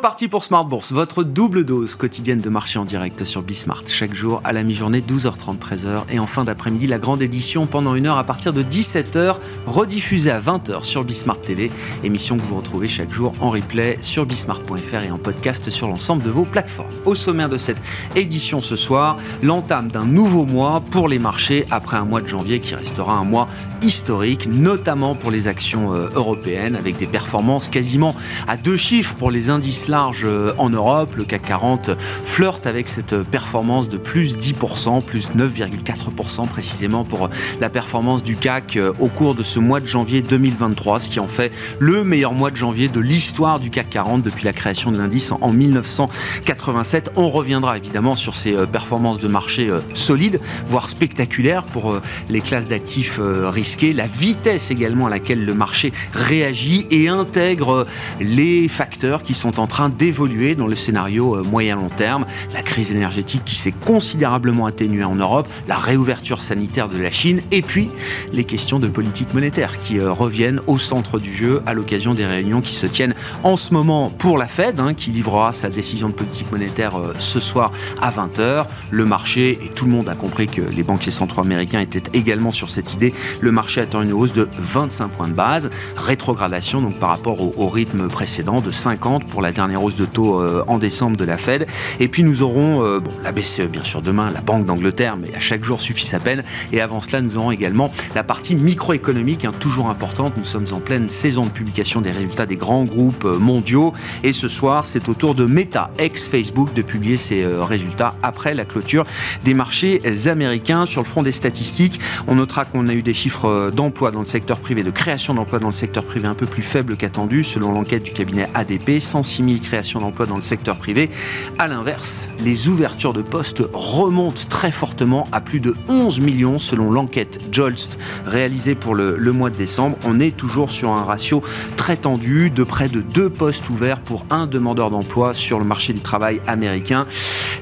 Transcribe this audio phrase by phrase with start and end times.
[0.00, 3.82] Reparti pour Smart Bourse, votre double dose quotidienne de marché en direct sur Bismart.
[3.84, 6.04] Chaque jour à la mi-journée, 12h30, 13h.
[6.08, 9.34] Et en fin d'après-midi, la grande édition pendant une heure à partir de 17h,
[9.66, 11.70] rediffusée à 20h sur Bismart TV.
[12.02, 16.22] Émission que vous retrouvez chaque jour en replay sur bismart.fr et en podcast sur l'ensemble
[16.22, 16.88] de vos plateformes.
[17.04, 17.82] Au sommaire de cette
[18.16, 22.60] édition ce soir, l'entame d'un nouveau mois pour les marchés après un mois de janvier
[22.60, 23.48] qui restera un mois
[23.82, 28.14] historique, notamment pour les actions euh, européennes avec des performances quasiment
[28.48, 31.14] à deux chiffres pour les indices large euh, en Europe.
[31.16, 37.28] Le CAC 40 flirte avec cette performance de plus 10%, plus 9,4% précisément pour
[37.60, 41.20] la performance du CAC euh, au cours de ce mois de janvier 2023, ce qui
[41.20, 44.92] en fait le meilleur mois de janvier de l'histoire du CAC 40 depuis la création
[44.92, 47.10] de l'indice en 1987.
[47.16, 52.68] On reviendra évidemment sur ces euh, performances de marché solides, voire spectaculaires pour les classes
[52.68, 57.86] d'actifs risqués, la vitesse également à laquelle le marché réagit et intègre
[58.20, 62.26] les facteurs qui sont en train d'évoluer dans le scénario euh, moyen-long terme.
[62.52, 67.40] La crise énergétique qui s'est considérablement atténuée en Europe, la réouverture sanitaire de la Chine
[67.50, 67.90] et puis
[68.32, 72.26] les questions de politique monétaire qui euh, reviennent au centre du jeu à l'occasion des
[72.26, 76.08] réunions qui se tiennent en ce moment pour la Fed, hein, qui livrera sa décision
[76.08, 77.70] de politique monétaire euh, ce soir
[78.02, 78.66] à 20h.
[78.90, 82.52] Le marché, et tout le monde a compris que les banquiers centraux américains étaient également
[82.52, 86.98] sur cette idée, le marché attend une hausse de 25 points de base, rétrogradation donc
[86.98, 90.64] par rapport au, au rythme précédent de 50 pour la dernière hausse de taux euh,
[90.66, 91.66] en décembre de la Fed.
[91.98, 95.34] Et puis nous aurons euh, bon, la BCE bien sûr demain, la Banque d'Angleterre, mais
[95.34, 96.42] à chaque jour suffit sa peine.
[96.72, 100.34] Et avant cela, nous aurons également la partie microéconomique, hein, toujours importante.
[100.36, 103.92] Nous sommes en pleine saison de publication des résultats des grands groupes euh, mondiaux.
[104.24, 108.64] Et ce soir, c'est au tour de Meta, ex-Facebook, de publier ses résultats après la
[108.64, 109.04] clôture
[109.44, 110.86] des marchés américains.
[110.86, 114.26] Sur le front des statistiques, on notera qu'on a eu des chiffres d'emploi dans le
[114.26, 117.72] secteur privé, de création d'emplois dans le secteur privé un peu plus faibles qu'attendu, selon
[117.72, 119.00] l'enquête du cabinet ADP.
[119.00, 121.10] 106 000 créations d'emplois dans le secteur privé.
[121.58, 126.90] À l'inverse, les ouvertures de postes remontent très fortement à plus de 11 millions selon
[126.90, 129.96] l'enquête Jolst réalisée pour le, mois de décembre.
[130.04, 131.42] On est toujours sur un ratio
[131.76, 135.92] très tendu de près de deux postes ouverts pour un demandeur d'emploi sur le marché
[135.92, 137.06] du travail américain.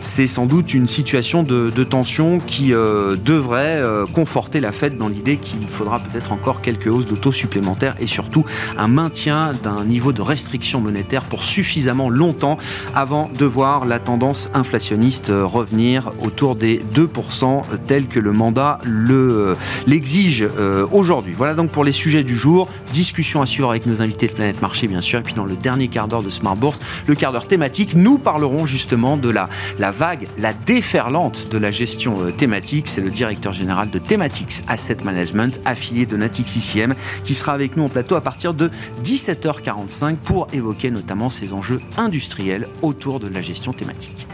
[0.00, 5.09] C'est sans doute une situation de, tension qui euh, devrait euh, conforter la Fed dans
[5.09, 8.44] l'idée qu'il faudra peut-être encore quelques hausses de taux supplémentaires et surtout
[8.76, 12.56] un maintien d'un niveau de restriction monétaire pour suffisamment longtemps
[12.94, 18.78] avant de voir la tendance inflationniste euh, revenir autour des 2% tel que le mandat
[18.84, 19.56] le,
[19.87, 20.47] l'exige
[20.93, 21.34] aujourd'hui.
[21.37, 22.69] Voilà donc pour les sujets du jour.
[22.93, 25.19] Discussion à suivre avec nos invités de Planète Marché bien sûr.
[25.19, 28.19] Et puis dans le dernier quart d'heure de Smart Bourse, le quart d'heure thématique, nous
[28.19, 29.48] parlerons justement de la,
[29.78, 32.88] la la vague, la déferlante de la gestion euh, thématique.
[32.88, 36.94] C'est le directeur général de Thematics Asset Management, affilié de Natix ICM,
[37.25, 38.71] qui sera avec nous en plateau à partir de
[39.03, 44.27] 17h45 pour évoquer notamment ces enjeux industriels autour de la gestion thématique.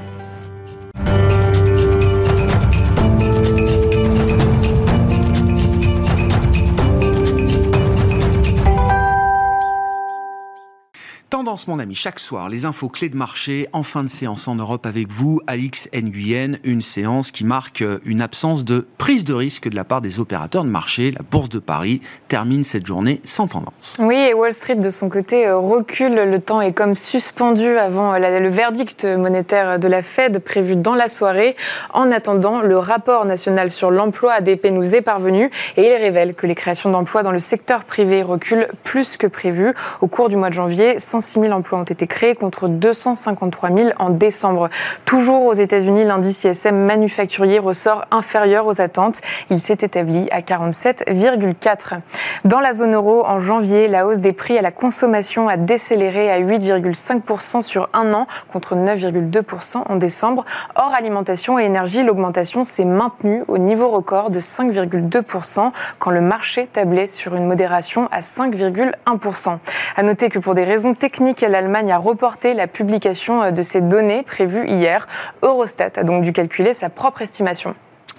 [11.69, 14.87] Mon ami, chaque soir, les infos clés de marché en fin de séance en Europe
[14.87, 19.69] avec vous, Alix Nguyen, une séance qui marque euh, une absence de prise de risque
[19.69, 21.12] de la part des opérateurs de marché.
[21.12, 23.98] La Bourse de Paris termine cette journée sans tendance.
[24.00, 26.14] Oui, et Wall Street, de son côté, euh, recule.
[26.14, 30.97] Le temps est comme suspendu avant euh, le verdict monétaire de la Fed prévu dans
[30.97, 31.54] la soirée.
[31.93, 36.48] En attendant, le rapport national sur l'emploi ADP nous est parvenu et il révèle que
[36.48, 39.72] les créations d'emplois dans le secteur privé reculent plus que prévu.
[40.00, 43.91] Au cours du mois de janvier, 106 000 emplois ont été créés contre 253 000
[43.99, 44.71] en décembre.
[45.05, 49.21] Toujours aux États-Unis, l'indice ISM manufacturier ressort inférieur aux attentes.
[49.50, 52.00] Il s'est établi à 47,4.
[52.44, 56.31] Dans la zone euro, en janvier, la hausse des prix à la consommation a décéléré
[56.31, 60.44] à 8,5% sur un an contre 9,2% en décembre.
[60.75, 66.69] Hors alimentation et énergie, l'augmentation s'est maintenue au niveau record de 5,2% quand le marché
[66.73, 69.58] tablait sur une modération à 5,1%.
[69.96, 74.22] À noter que pour des raisons techniques, l'Allemagne a reporté la publication de ces données
[74.22, 75.06] prévues hier.
[75.42, 77.75] Eurostat a donc dû calculer sa propre estimation.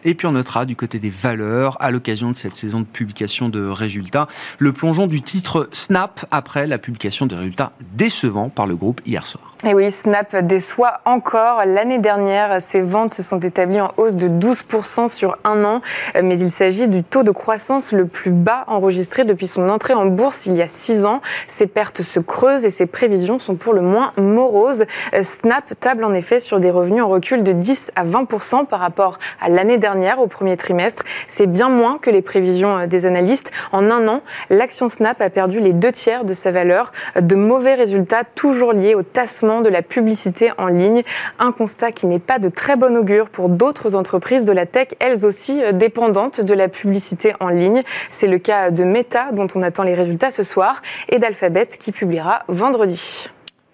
[0.08, 3.50] Et puis on notera du côté des valeurs, à l'occasion de cette saison de publication
[3.50, 4.28] de résultats,
[4.60, 9.26] le plongeon du titre Snap après la publication des résultats décevants par le groupe hier
[9.26, 9.56] soir.
[9.66, 11.66] Et oui, Snap déçoit encore.
[11.66, 15.82] L'année dernière, ses ventes se sont établies en hausse de 12% sur un an,
[16.22, 20.06] mais il s'agit du taux de croissance le plus bas enregistré depuis son entrée en
[20.06, 21.20] bourse il y a six ans.
[21.48, 24.86] Ses pertes se creusent et ses prévisions sont pour le moins moroses.
[25.20, 29.18] Snap table en effet sur des revenus en recul de 10 à 20% par rapport
[29.42, 31.04] à l'année dernière au premier trimestre.
[31.28, 33.52] C'est bien moins que les prévisions des analystes.
[33.72, 36.92] En un an, l'action Snap a perdu les deux tiers de sa valeur.
[37.20, 41.04] De mauvais résultats toujours liés au tassement de la publicité en ligne.
[41.40, 44.90] Un constat qui n'est pas de très bon augure pour d'autres entreprises de la tech,
[45.00, 47.84] elles aussi dépendantes de la publicité en ligne.
[48.10, 51.92] C'est le cas de Meta, dont on attend les résultats ce soir, et d'Alphabet, qui
[51.92, 53.30] publiera vendredi.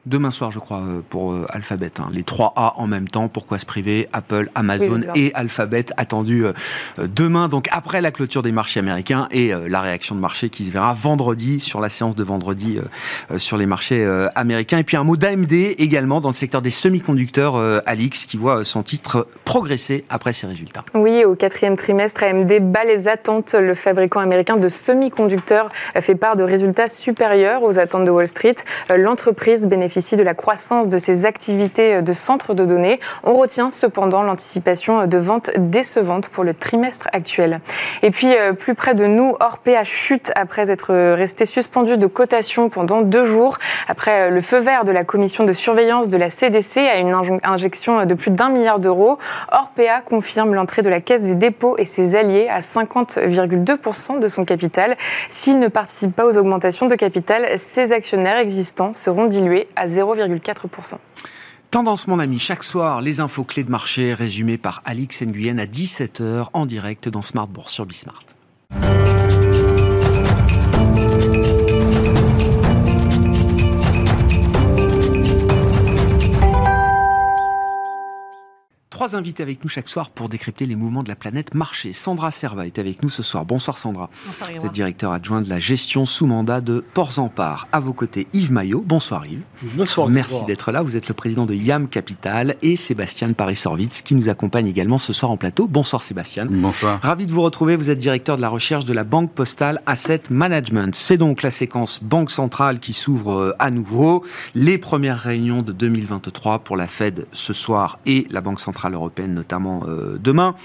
[0.08, 1.92] Demain soir, je crois, euh, pour euh, Alphabet.
[2.00, 2.08] Hein.
[2.12, 3.28] Les trois A en même temps.
[3.28, 4.08] Pourquoi se priver?
[4.14, 6.54] Apple, Amazon et Alphabet attendus euh,
[6.98, 10.72] demain, donc après la clôture des marchés américains et la réaction de marché qui se
[10.72, 12.80] verra vendredi sur la séance de vendredi
[13.38, 14.06] sur les marchés
[14.36, 14.78] américains.
[14.80, 17.56] Et puis un mot d'AMD également dans le secteur des semi-conducteurs,
[17.86, 20.84] Alix, qui voit son titre progresser après ses résultats.
[20.94, 23.54] Oui, au quatrième trimestre, AMD bat les attentes.
[23.54, 25.70] Le fabricant américain de semi-conducteurs
[26.00, 28.56] fait part de résultats supérieurs aux attentes de Wall Street.
[28.96, 33.02] L'entreprise bénéficie bénéficie de la croissance de ses activités de centre de données.
[33.26, 37.60] On retient cependant l'anticipation de ventes décevantes pour le trimestre actuel.
[38.02, 42.70] Et puis, euh, plus près de nous, Orpea chute après être resté suspendu de cotation
[42.70, 43.58] pendant deux jours.
[43.90, 47.14] Après euh, le feu vert de la commission de surveillance de la CDC à une
[47.44, 49.18] injection de plus d'un milliard d'euros,
[49.52, 54.46] Orpea confirme l'entrée de la Caisse des dépôts et ses alliés à 50,2% de son
[54.46, 54.96] capital.
[55.28, 60.98] S'il ne participe pas aux augmentations de capital, ses actionnaires existants seront dilués 0,4%.
[61.72, 65.66] Tendance, mon ami, chaque soir, les infos clés de marché résumées par Alix Nguyen à
[65.66, 68.26] 17h en direct dans Smart Bourse sur Bismart.
[79.02, 81.92] Trois invités avec nous chaque soir pour décrypter les mouvements de la planète marché.
[81.92, 83.46] Sandra Serva est avec nous ce soir.
[83.46, 84.12] Bonsoir Sandra.
[84.28, 87.68] Bonsoir Vous êtes directeur adjoint de la gestion sous mandat de Ports en Part.
[87.72, 88.84] À vos côtés, Yves Maillot.
[88.86, 89.42] Bonsoir Yves.
[89.74, 90.08] Bonsoir.
[90.08, 90.84] Merci d'être là.
[90.84, 95.14] Vous êtes le président de YAM Capital et Sébastien Paris-Sorvitz qui nous accompagne également ce
[95.14, 95.66] soir en plateau.
[95.66, 96.46] Bonsoir Sébastien.
[96.46, 97.00] Bonsoir.
[97.02, 97.76] Ravi de vous retrouver.
[97.76, 100.94] Vous êtes directeur de la recherche de la Banque Postale Asset Management.
[100.94, 104.24] C'est donc la séquence Banque Centrale qui s'ouvre euh, à nouveau.
[104.54, 109.34] Les premières réunions de 2023 pour la Fed ce soir et la Banque Centrale Européenne
[109.34, 110.56] notamment euh, demain.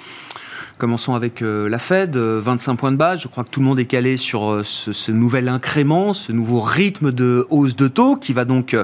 [0.79, 3.21] Commençons avec euh, la Fed, 25 euh, points de base.
[3.21, 7.13] Je crois que tout le monde est calé sur ce, nouvel incrément, ce nouveau rythme
[7.13, 8.77] de hausse de taux qui va donc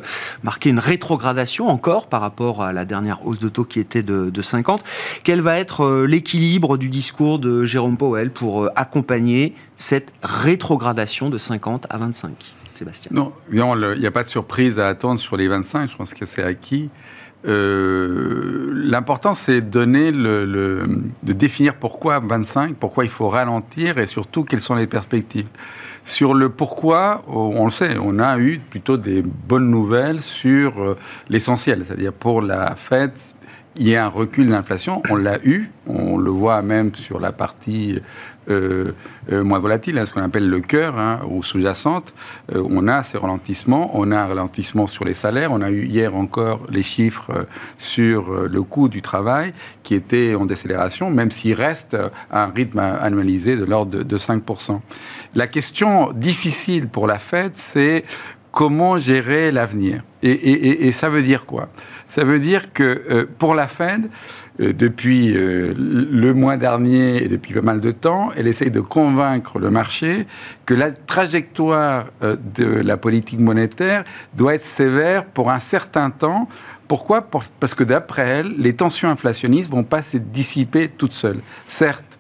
[0.43, 4.31] marquer une rétrogradation encore par rapport à la dernière hausse de taux qui était de,
[4.31, 4.83] de 50.
[5.23, 11.87] Quel va être l'équilibre du discours de Jérôme Powell pour accompagner cette rétrogradation de 50
[11.91, 13.63] à 25 Sébastien Non, il
[13.99, 15.91] n'y a pas de surprise à attendre sur les 25.
[15.91, 16.91] Je pense que c'est acquis.
[17.45, 20.87] Euh, l'important, c'est le,
[21.23, 25.49] de définir pourquoi 25, pourquoi il faut ralentir et surtout quelles sont les perspectives.
[26.05, 30.99] Sur le pourquoi, on le sait, on a eu plutôt des bonnes nouvelles sur euh,
[31.29, 33.37] l'essentiel, c'est-à-dire pour la fête,
[33.77, 37.33] il y a un recul d'inflation, on l'a eu, on le voit même sur la
[37.33, 38.01] partie
[38.51, 38.93] euh,
[39.31, 42.13] euh, moins volatile, hein, ce qu'on appelle le cœur hein, ou sous-jacente,
[42.55, 45.85] euh, on a ces ralentissements, on a un ralentissement sur les salaires, on a eu
[45.85, 47.47] hier encore les chiffres
[47.77, 49.53] sur le coût du travail
[49.83, 51.97] qui était en décélération, même s'il reste
[52.31, 54.81] à un rythme annualisé de l'ordre de, de 5%.
[55.35, 58.05] La question difficile pour la Fed, c'est
[58.53, 60.03] comment gérer l'avenir.
[60.23, 61.69] Et, ça veut dire quoi?
[62.13, 64.11] Ça veut dire que pour la Fed,
[64.61, 68.81] euh, depuis euh, le mois dernier et depuis pas mal de temps, elle essaye de
[68.81, 70.27] convaincre le marché
[70.67, 74.05] que la trajectoire euh, de la politique monétaire
[74.35, 76.49] doit être sévère pour un certain temps.
[76.87, 77.27] Pourquoi?
[77.61, 81.41] Parce que d'après elle, les tensions inflationnistes vont pas se dissiper toutes seules.
[81.65, 82.19] Certes,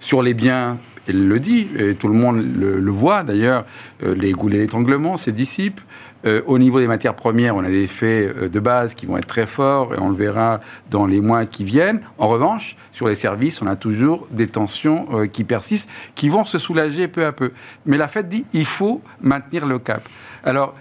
[0.00, 3.64] sur les biens, elle le dit, et tout le monde le, voit d'ailleurs,
[4.04, 5.80] les goulets d'étranglement se dissipent.
[6.24, 9.16] Euh, au niveau des matières premières, on a des effets euh, de base qui vont
[9.16, 10.60] être très forts et on le verra
[10.90, 12.00] dans les mois qui viennent.
[12.18, 16.44] En revanche, sur les services, on a toujours des tensions euh, qui persistent, qui vont
[16.44, 17.52] se soulager peu à peu.
[17.86, 20.08] Mais la Fed dit il faut maintenir le cap.
[20.44, 20.74] Alors,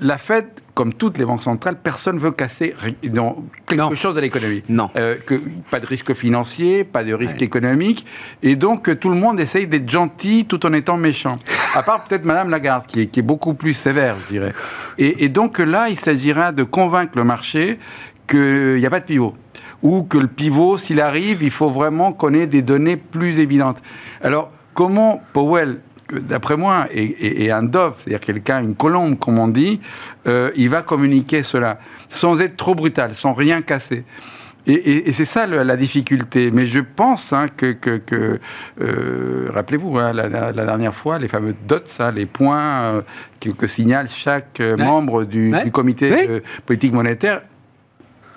[0.00, 2.74] la Fed comme toutes les banques centrales, personne ne veut casser
[3.66, 4.62] quelque chose de l'économie.
[4.68, 4.90] Non.
[4.96, 5.34] Euh, que,
[5.70, 8.06] pas de risque financier, pas de risque économique.
[8.42, 11.32] Et donc, tout le monde essaye d'être gentil tout en étant méchant.
[11.74, 14.52] À part peut-être Madame Lagarde, qui est, beaucoup plus sévère, je dirais.
[14.98, 17.78] Et, et donc là, il s'agira de convaincre le marché
[18.28, 19.34] qu'il n'y a pas de pivot
[19.82, 23.82] ou que le pivot, s'il arrive, il faut vraiment qu'on ait des données plus évidentes.
[24.22, 25.80] Alors, comment Powell
[26.12, 29.80] d'après moi, est, un dove, c'est-à-dire quelqu'un, une colombe, comme on dit,
[30.26, 31.78] euh, il va communiquer cela
[32.10, 34.04] sans être trop brutal, sans rien casser.
[34.66, 36.50] Et, c'est ça la difficulté.
[36.50, 37.76] Mais je pense hein, que,
[38.80, 43.02] euh, rappelez-vous, hein, la, dernière fois, les fameux dots, hein, les points euh,
[43.40, 47.42] que, signale chaque membre du, comité politique monétaire,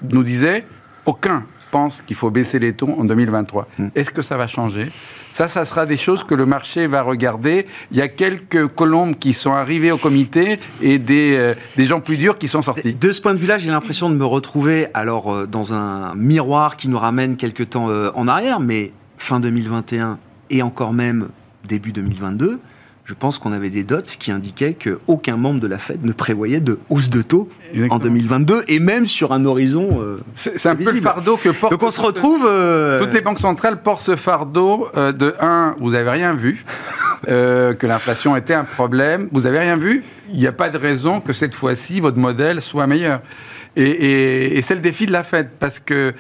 [0.01, 0.65] nous disait
[1.05, 3.67] aucun pense qu'il faut baisser les taux en 2023.
[3.77, 3.88] Hmm.
[3.96, 4.88] Est-ce que ça va changer?
[5.35, 7.65] Ça, ça sera des choses que le marché va regarder.
[7.91, 11.99] Il y a quelques colombes qui sont arrivées au comité et des, euh, des gens
[11.99, 12.93] plus durs qui sont sortis.
[12.93, 16.77] De ce point de vue-là, j'ai l'impression de me retrouver alors euh, dans un miroir
[16.77, 20.19] qui nous ramène quelques temps euh, en arrière, mais fin 2021
[20.51, 21.27] et encore même
[21.67, 22.61] début 2022
[23.05, 26.59] je pense qu'on avait des dots qui indiquaient qu'aucun membre de la Fed ne prévoyait
[26.59, 27.47] de hausse de taux
[27.91, 29.88] en 2022 et même sur un horizon.
[30.01, 31.71] Euh, c'est un peu le fardeau que porte.
[31.71, 32.47] Donc on se retrouve.
[32.50, 36.65] Euh, toutes les banques centrales portent ce fardeau euh, de 1, vous n'avez rien vu,
[37.27, 41.21] que l'inflation était un problème, vous n'avez rien vu, il n'y a pas de raison
[41.21, 43.21] que cette fois-ci votre modèle soit meilleur.
[43.77, 46.13] Et, c'est le défi de la Fed, parce que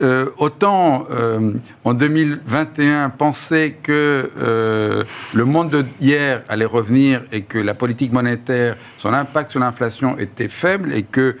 [0.00, 1.52] euh, autant euh,
[1.84, 5.04] en 2021 penser que euh,
[5.34, 10.48] le monde d'hier allait revenir et que la politique monétaire, son impact sur l'inflation était
[10.48, 11.36] faible et que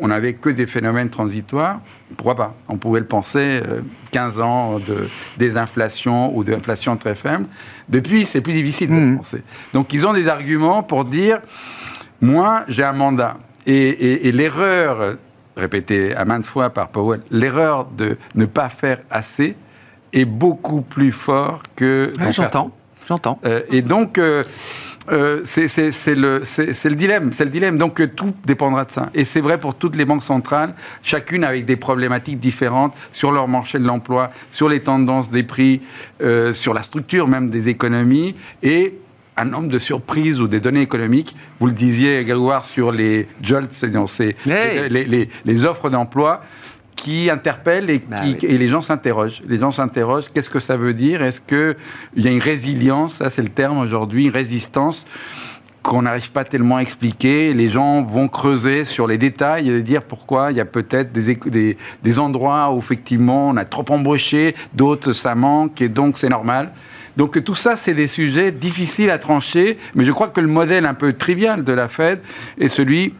[0.00, 1.80] on n'avait que des phénomènes transitoires,
[2.16, 2.54] pourquoi pas?
[2.68, 3.60] On pouvait le penser
[4.10, 7.46] 15 ans de désinflation ou d'inflation très faible.
[7.88, 9.16] Depuis, c'est plus difficile de le mmh.
[9.18, 9.42] penser.
[9.72, 11.38] Donc ils ont des arguments pour dire,
[12.20, 15.16] moi j'ai un mandat et, l'erreur,
[15.56, 19.56] répétée à maintes fois par Powell, l'erreur de ne pas faire assez
[20.12, 22.12] est beaucoup plus fort que...
[22.30, 22.70] j'entends,
[23.08, 23.38] j'entends.
[23.44, 24.18] Euh, et donc...
[24.18, 24.42] Euh,
[25.12, 25.66] euh, c'est
[26.14, 27.76] le, le, dilemme, c'est le dilemme.
[27.76, 29.10] Donc tout dépendra de ça.
[29.12, 33.46] Et c'est vrai pour toutes les banques centrales, chacune avec des problématiques différentes sur leur
[33.46, 35.82] marché de l'emploi, sur les tendances des prix,
[36.54, 38.34] sur la structure même des économies.
[38.62, 38.94] Et
[39.36, 41.34] un nombre de surprises ou des données économiques.
[41.60, 43.72] Vous le disiez, Grégoire, sur les JOLTS,
[44.06, 46.42] c'est les, les, offres d'emploi
[46.94, 49.42] qui interpellent et, bah et les gens s'interrogent.
[49.48, 51.22] Les gens s'interrogent, qu'est-ce que ça veut dire?
[51.22, 55.04] Est-ce qu'il y a une résilience, ça c'est le terme aujourd'hui, une résistance
[55.82, 57.52] qu'on n'arrive pas tellement à expliquer.
[57.52, 61.34] Les gens vont creuser sur les détails et dire pourquoi il y a peut-être des,
[61.34, 66.30] des, des endroits où effectivement on a trop embauché, d'autres ça manque et donc c'est
[66.30, 66.72] normal.
[67.16, 70.86] Donc tout ça, c'est des sujets difficiles à trancher, mais je crois que le modèle
[70.86, 72.20] un peu trivial de la Fed
[72.58, 73.14] est celui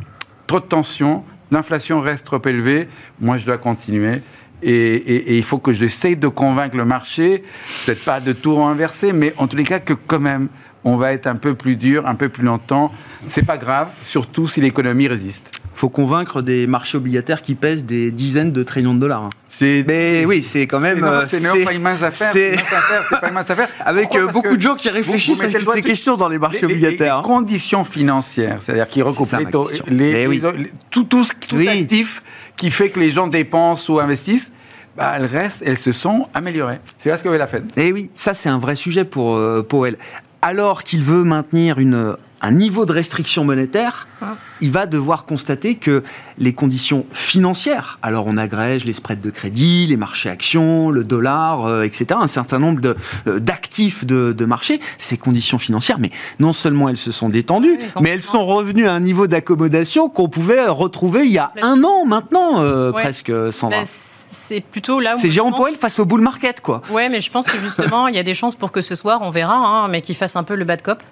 [0.46, 2.88] trop de tension, l'inflation reste trop élevée,
[3.20, 4.20] moi je dois continuer.
[4.62, 7.44] Et, il faut que j'essaye de convaincre le marché,
[7.84, 10.48] peut-être pas de tout renverser, mais en tous les cas que quand même,
[10.84, 12.90] on va être un peu plus dur, un peu plus longtemps.
[13.28, 18.10] C'est pas grave, surtout si l'économie résiste faut convaincre des marchés obligataires qui pèsent des
[18.10, 19.28] dizaines de trillions de dollars.
[19.46, 21.04] C'est, mais oui, c'est quand même.
[21.26, 22.32] C'est pas une mince affaire.
[22.32, 23.68] C'est pas une mince affaire.
[23.84, 27.18] Avec euh, beaucoup de gens qui réfléchissent à ces questions dans les marchés obligataires.
[27.18, 29.28] Les, conditions financières, c'est-à-dire qui recoupent
[29.88, 30.40] les, les,
[30.90, 32.22] tout, tout, tout actif
[32.56, 34.52] qui fait que les gens dépensent ou investissent.
[34.96, 36.78] Bah, elles restent, elles se sont améliorées.
[37.00, 37.64] C'est là ce que veut la Fed.
[37.76, 39.96] Et eh oui, ça c'est un vrai sujet pour euh, Powell.
[40.40, 44.06] Alors qu'il veut maintenir une un niveau de restriction monétaire.
[44.60, 46.02] Il va devoir constater que
[46.38, 51.64] les conditions financières, alors on agrège les spreads de crédit, les marchés actions, le dollar,
[51.64, 52.94] euh, etc., un certain nombre
[53.26, 57.78] euh, d'actifs de, de, marché, ces conditions financières, mais non seulement elles se sont détendues,
[58.00, 61.82] mais elles sont revenues à un niveau d'accommodation qu'on pouvait retrouver il y a un
[61.84, 63.70] an maintenant, euh, presque, sans
[64.34, 65.18] c'est plutôt là où.
[65.18, 66.82] C'est Jérôme Powell face au bull market, quoi.
[66.90, 69.20] Ouais, mais je pense que justement, il y a des chances pour que ce soir,
[69.22, 71.02] on verra, hein, mais qu'il fasse un peu le bad cop.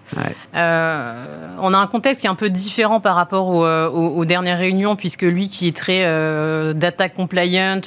[0.55, 4.59] Euh, on a un contexte qui est un peu différent par rapport euh, aux, dernières
[4.59, 7.81] réunions, puisque lui qui est très euh, data compliant,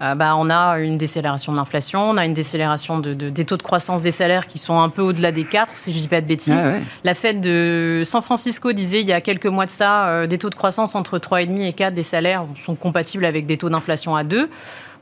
[0.00, 3.62] bah, on a une décélération de l'inflation, on a une décélération de, des taux de
[3.62, 6.26] croissance des salaires qui sont un peu au-delà des 4, si je dis pas de
[6.26, 6.68] bêtises.
[7.04, 10.50] La Fed de San Francisco disait il y a quelques mois de ça, des taux
[10.50, 14.24] de croissance entre 3,5 et 4 des salaires sont compatibles avec des taux d'inflation à
[14.24, 14.48] 2.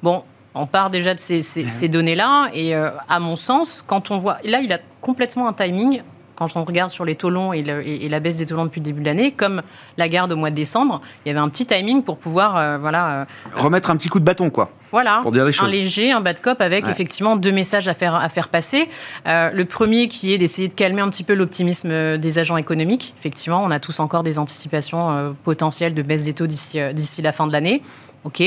[0.03, 0.23] Bon,
[0.55, 2.51] on part déjà de ces, données-là.
[2.55, 4.39] Et euh, à mon sens, quand on voit.
[4.45, 6.03] Là, il a complètement un timing.
[6.41, 8.87] Quand on regarde sur les taux longs et, la baisse des taux longs depuis le
[8.87, 9.61] début de l'année, comme
[9.99, 12.79] la garde au mois de décembre, il y avait un petit timing pour pouvoir euh,
[12.79, 13.25] voilà, euh,
[13.57, 14.71] remettre un petit coup de bâton, quoi.
[14.91, 15.23] Voilà,
[15.61, 18.89] un léger, un bad cop avec effectivement deux messages à faire, à faire passer.
[19.27, 23.15] le premier qui est d'essayer de calmer un petit peu l'optimisme des agents économiques.
[23.21, 27.47] Effectivement, on a tous encore des anticipations potentielles de baisse des taux d'ici la fin
[27.47, 27.83] de l'année
[28.25, 28.43] Ok,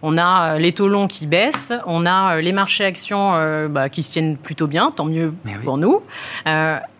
[0.00, 3.32] on a les taux longs qui baissent, on a les marchés actions
[3.68, 6.02] bah, qui se tiennent plutôt bien, tant mieux pour nous.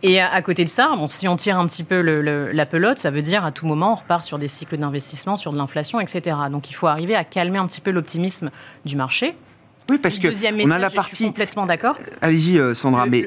[0.02, 3.10] et à, côté de ça, bon, si on tire un petit peu la pelote, ça
[3.10, 6.36] veut dire à tout moment on repart sur des cycles d'investissement, sur de l'inflation, etc.
[6.50, 8.50] Donc il faut arriver à calmer un petit peu l'optimisme
[8.84, 9.34] du marché.
[9.90, 11.10] Oui, parce que on a la partie.
[11.10, 11.96] Je suis complètement d'accord.
[12.20, 13.26] Allez-y, euh, Sandra, mais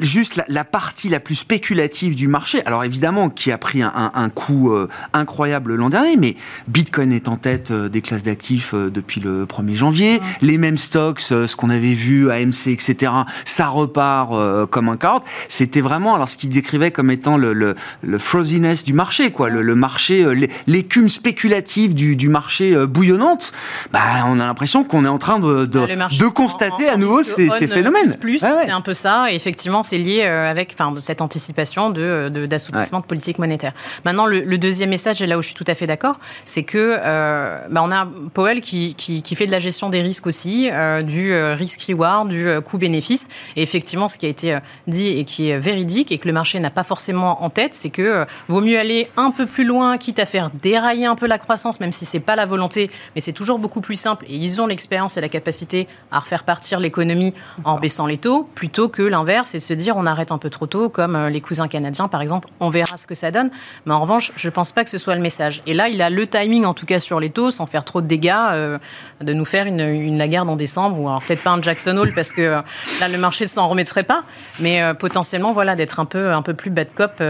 [0.00, 2.64] juste la, partie la plus spéculative du marché.
[2.64, 6.36] Alors évidemment, qui a pris un, coup euh, incroyable l'an dernier, mais
[6.68, 10.20] Bitcoin est en tête euh, des classes d'actifs depuis le 1er janvier.
[10.42, 13.12] Les mêmes stocks, ce qu'on avait vu, AMC, etc.
[13.44, 14.30] Ça repart
[14.70, 15.24] comme un carotte.
[15.48, 19.48] C'était vraiment, alors ce qu'il décrivait comme étant le, le, le froziness du marché, quoi,
[19.48, 20.24] le, marché,
[20.66, 23.52] l'écume spéculative du, du marché bouillonnante.
[23.92, 27.48] Bah, on a l'impression qu'on est en train de, de de constater à nouveau ces,
[27.68, 28.16] phénomènes.
[28.18, 29.30] Plus, c'est un peu ça.
[29.30, 33.72] Et effectivement, c'est lié euh, avec enfin, cette anticipation d'assouplissement de, d'assouplissement de, politique monétaire.
[34.04, 36.96] Maintenant, le, deuxième message, et là où je suis tout à fait d'accord, c'est que
[36.98, 41.02] euh, bah, on a Powell qui, qui, fait de la gestion des risques aussi, euh,
[41.02, 43.28] du risk-reward, du coût-bénéfice.
[43.56, 46.58] Et effectivement, ce qui a été dit et qui est véridique et que le marché
[46.58, 50.18] n'a pas forcément en tête, c'est que vaut mieux aller un peu plus loin, quitte
[50.18, 53.32] à faire dérailler un peu la croissance, même si c'est pas la volonté, mais c'est
[53.32, 54.24] toujours beaucoup plus simple.
[54.28, 58.48] Et ils ont l'expérience et la capacité à refaire partir l'économie en baissant les taux,
[58.54, 61.40] plutôt que l'inverse et se dire on arrête un peu trop tôt, comme euh, les
[61.40, 63.50] cousins canadiens par exemple, on verra ce que ça donne.
[63.84, 65.62] Mais en revanche, je ne pense pas que ce soit le message.
[65.66, 68.00] Et là, il a le timing en tout cas sur les taux, sans faire trop
[68.00, 68.78] de dégâts, euh,
[69.20, 72.12] de nous faire une, une Lagarde en décembre, ou alors peut-être pas un Jackson Hole
[72.14, 72.60] parce que euh,
[73.00, 74.22] là le marché ne s'en remettrait pas,
[74.60, 77.22] mais potentiellement voilà d'être un peu, un peu plus bad cop,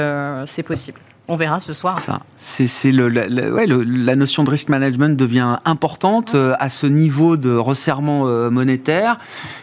[0.47, 1.01] c'est possible.
[1.29, 2.01] On verra ce soir.
[2.01, 7.37] Ça, c'est le, la, la, notion de risk management devient importante euh, à ce niveau
[7.37, 9.19] de resserrement euh, monétaire.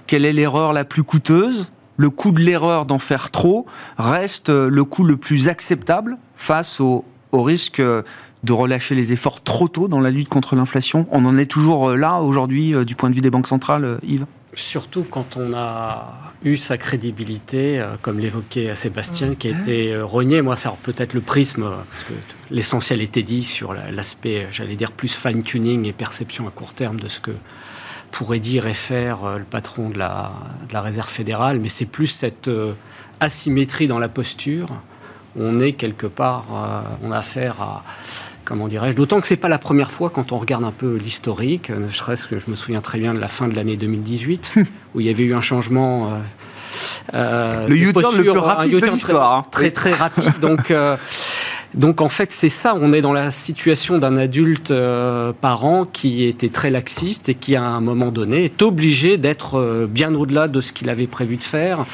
[0.05, 1.71] Quelle est l'erreur la plus coûteuse?
[1.95, 3.65] Le coût de l'erreur d'en faire trop
[3.97, 9.41] reste euh, le coût le plus acceptable face au, au risque de relâcher les efforts
[9.41, 11.07] trop tôt dans la lutte contre l'inflation?
[11.11, 14.25] On en est toujours là aujourd'hui du point de vue des banques centrales, Yves?
[14.55, 20.05] Surtout quand on a eu sa crédibilité, euh, comme l'évoquait Sébastien, qui a été euh,
[20.05, 20.41] reniée.
[20.41, 22.13] Moi, c'est peut-être le prisme, parce que
[22.51, 27.07] l'essentiel était dit sur l'aspect, j'allais dire, plus fine-tuning et perception à court terme de
[27.07, 27.31] ce que
[28.11, 30.31] pourrait dire et faire euh, le patron de la,
[30.67, 32.49] de la Réserve fédérale, mais c'est plus cette
[33.19, 34.67] asymétrie dans la posture.
[35.35, 36.45] On est quelque part,
[37.01, 37.83] on a affaire à
[38.43, 38.95] comment dirais-je.
[38.95, 42.27] D'autant que c'est pas la première fois quand on regarde un peu l'historique, ne serait-ce
[42.27, 44.55] que je me souviens très bien de la fin de l'année 2018,
[44.95, 46.07] où il y avait eu un changement.
[46.07, 46.09] Euh,
[47.13, 49.33] euh le U-turn le plus rapide de l'histoire.
[49.33, 49.43] Hein.
[49.51, 50.33] Très, très, rapide.
[50.41, 50.97] Donc, euh,
[51.73, 52.75] donc en fait, c'est ça.
[52.79, 57.55] On est dans la situation d'un adulte euh, parent qui était très laxiste et qui,
[57.55, 61.43] à un moment donné, est obligé d'être bien au-delà de ce qu'il avait prévu de
[61.43, 61.85] faire.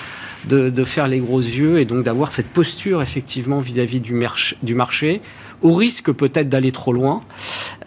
[0.45, 4.17] De, de, faire les gros yeux et donc d'avoir cette posture effectivement vis-à-vis du,
[4.63, 5.21] du marché
[5.61, 7.21] au risque peut-être d'aller trop loin.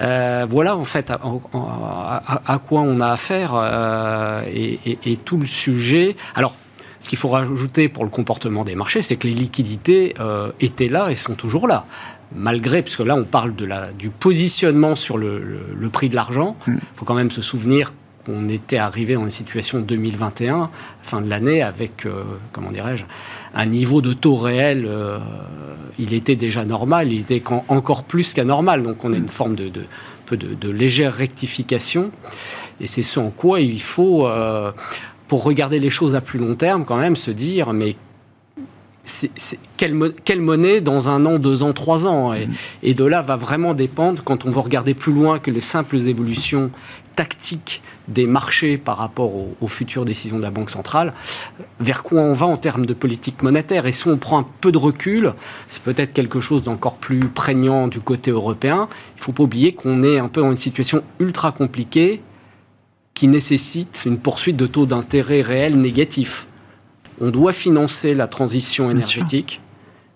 [0.00, 6.16] Euh, voilà en fait à, quoi on a affaire euh, et, tout le sujet.
[6.34, 6.56] Alors,
[7.00, 10.88] ce qu'il faut rajouter pour le comportement des marchés, c'est que les liquidités euh, étaient
[10.88, 11.84] là et sont toujours là.
[12.34, 16.74] Malgré, puisque là on parle de la, du positionnement sur le, prix de l'argent, il
[16.74, 16.80] mm.
[16.96, 17.92] faut quand même se souvenir
[18.24, 20.70] qu'on était arrivé dans une situation 2021,
[21.02, 22.06] fin de l'année, avec,
[22.52, 23.04] comment dirais-je,
[23.54, 24.88] un niveau de taux réel
[25.98, 28.82] il était déjà normal, il était encore plus qu'anormal.
[28.82, 29.70] Donc on a une forme de,
[30.36, 32.10] de, légère rectification.
[32.80, 34.72] Et c'est ce en quoi il faut, euh,
[35.28, 37.94] pour regarder les choses à plus long terme, quand même se dire, mais
[39.76, 42.32] quelle, monnaie dans un an, deux ans, trois ans?
[42.32, 42.48] Et,
[42.82, 45.96] et, de là va vraiment dépendre, quand on veut regarder plus loin que les simples
[45.96, 46.70] évolutions
[47.14, 51.12] tactiques des marchés par rapport aux, futures décisions de la Banque centrale,
[51.80, 53.86] vers quoi on va en termes de politique monétaire?
[53.86, 55.32] Et si on prend un peu de recul,
[55.68, 58.88] c'est peut-être quelque chose d'encore plus prégnant du côté européen.
[59.16, 62.20] Il ne faut pas oublier qu'on est un peu dans une situation ultra compliquée
[63.14, 66.48] qui nécessite une poursuite de taux d'intérêt réels négatifs.
[67.20, 69.60] On doit financer la transition énergétique.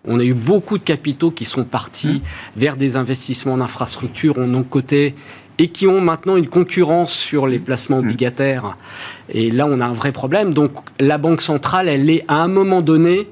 [0.09, 2.21] On a eu beaucoup de capitaux qui sont partis mmh.
[2.57, 4.35] vers des investissements en infrastructure.
[4.39, 5.15] On a côté
[5.59, 8.07] et qui ont maintenant une concurrence sur les placements mmh.
[8.07, 8.77] obligataires.
[9.33, 10.53] Et là, on a un vrai problème.
[10.53, 13.29] Donc, la Banque centrale, elle est à un moment donné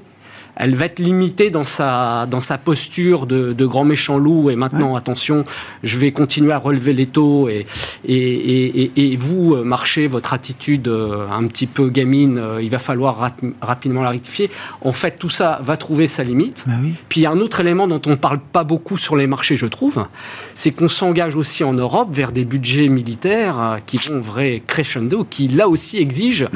[0.55, 4.49] elle va être limitée dans sa, dans sa posture de, de grand méchant loup.
[4.49, 5.45] Et maintenant, attention,
[5.83, 7.49] je vais continuer à relever les taux.
[7.49, 7.65] Et,
[8.07, 12.79] et, et, vous, euh, marché, votre attitude euh, un petit peu gamine, euh, il va
[12.79, 14.49] falloir rapidement la rectifier.
[14.81, 16.63] En fait, tout ça va trouver sa limite.
[16.67, 16.73] Bah
[17.09, 19.27] Puis il y a un autre élément dont on ne parle pas beaucoup sur les
[19.27, 20.05] marchés, je trouve,
[20.53, 25.47] c'est qu'on s'engage aussi en Europe vers des budgets militaires qui vont vrai crescendo, qui
[25.47, 26.47] là aussi exigent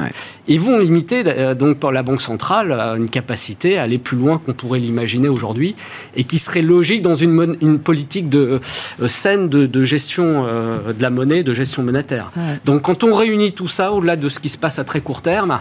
[0.47, 1.23] et vont limiter
[1.55, 5.75] donc pour la Banque centrale une capacité à aller plus loin qu'on pourrait l'imaginer aujourd'hui
[6.15, 8.61] et qui serait logique dans une, une politique de,
[9.01, 12.31] euh, saine de, gestion euh, de la monnaie, de gestion monétaire.
[12.65, 15.21] Donc quand on réunit tout ça, au-delà de ce qui se passe à très court
[15.21, 15.59] terme,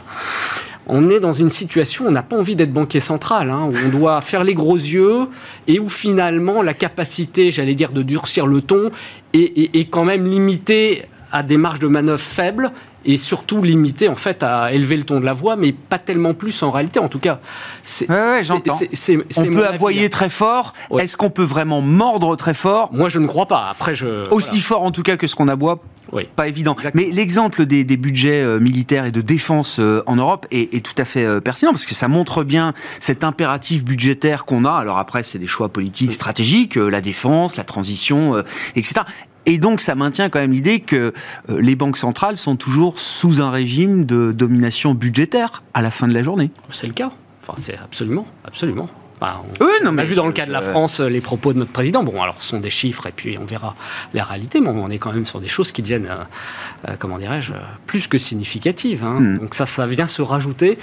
[0.87, 3.75] on est dans une situation où on n'a pas envie d'être banquier central, hein, où
[3.87, 5.29] on doit faire les gros yeux
[5.67, 8.91] et où finalement la capacité, j'allais dire, de durcir le ton
[9.35, 12.71] est, est quand même limitée à des marges de manœuvre faibles
[13.05, 16.35] et surtout limité en fait à élever le ton de la voix, mais pas tellement
[16.35, 16.99] plus en réalité.
[16.99, 17.41] En tout cas,
[17.85, 20.09] c'est, ouais, on peut aboyer hein.
[20.11, 20.75] très fort.
[20.99, 22.91] Est-ce qu'on peut vraiment mordre très fort?
[22.93, 23.69] Moi, je ne crois pas.
[23.71, 25.81] Après, je aussi fort en tout cas que ce qu'on aboie.
[26.13, 26.27] Oui.
[26.37, 26.75] Pas évident.
[26.95, 31.05] Mais l'exemple des, budgets euh, militaires et de défense euh, en Europe est, tout à
[31.05, 34.73] fait euh, pertinent parce que ça montre bien cet impératif budgétaire qu'on a.
[34.73, 38.43] Alors après, c'est des choix politiques, stratégiques, la défense, la transition,
[38.75, 39.03] etc.
[39.46, 41.14] Et donc, ça maintient quand même l'idée que
[41.48, 46.07] euh, les banques centrales sont toujours sous un régime de domination budgétaire à la fin
[46.07, 46.51] de la journée.
[46.70, 47.11] C'est le cas.
[47.42, 48.88] Enfin, c'est absolument, absolument.
[49.22, 52.05] on, a vu dans le cas de la France les propos de notre président.
[52.05, 53.74] Bon, alors ce sont des chiffres et puis on verra
[54.12, 57.18] la réalité, mais on est quand même sur des choses qui deviennent, euh, euh, comment
[57.18, 57.53] dirais-je,
[57.87, 59.03] plus que significatives.
[59.03, 59.18] Hein.
[59.18, 59.38] Hmm.
[59.38, 60.79] Donc ça, ça vient se rajouter.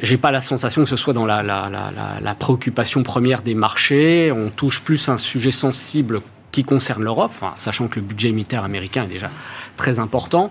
[0.00, 4.32] J'ai pas la sensation que ce soit dans la, la, préoccupation première des marchés.
[4.32, 9.04] On touche plus un sujet sensible qui concerne l'Europe, sachant que le budget militaire américain
[9.04, 9.30] est déjà
[9.76, 10.50] très important.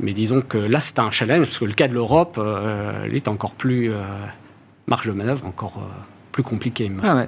[0.00, 3.28] Mais disons que là, c'est un challenge, parce que le cas de l'Europe, euh, est
[3.28, 3.92] encore plus.
[3.92, 4.02] Euh,
[4.86, 5.88] marge de manœuvre encore euh,
[6.32, 7.26] plus compliqué, me ah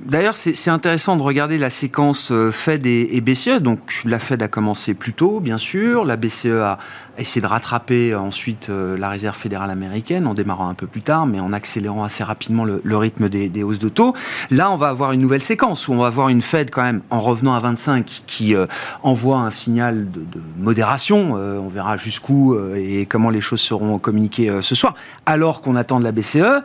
[0.00, 3.60] D'ailleurs, c'est intéressant de regarder la séquence euh, Fed et, BCE.
[3.60, 6.06] Donc, la Fed a commencé plus tôt, bien sûr.
[6.06, 6.78] La BCE a
[7.18, 11.02] essayé de rattraper euh, ensuite euh, la Réserve fédérale américaine en démarrant un peu plus
[11.02, 14.14] tard, mais en accélérant assez rapidement le, rythme des, hausses de taux.
[14.50, 17.02] Là, on va avoir une nouvelle séquence où on va avoir une Fed quand même
[17.10, 18.54] en revenant à 25 qui
[19.02, 21.32] envoie un signal de, modération.
[21.34, 24.94] on verra jusqu'où et comment les choses seront communiquées ce soir,
[25.26, 26.62] alors qu'on attend de la BCE.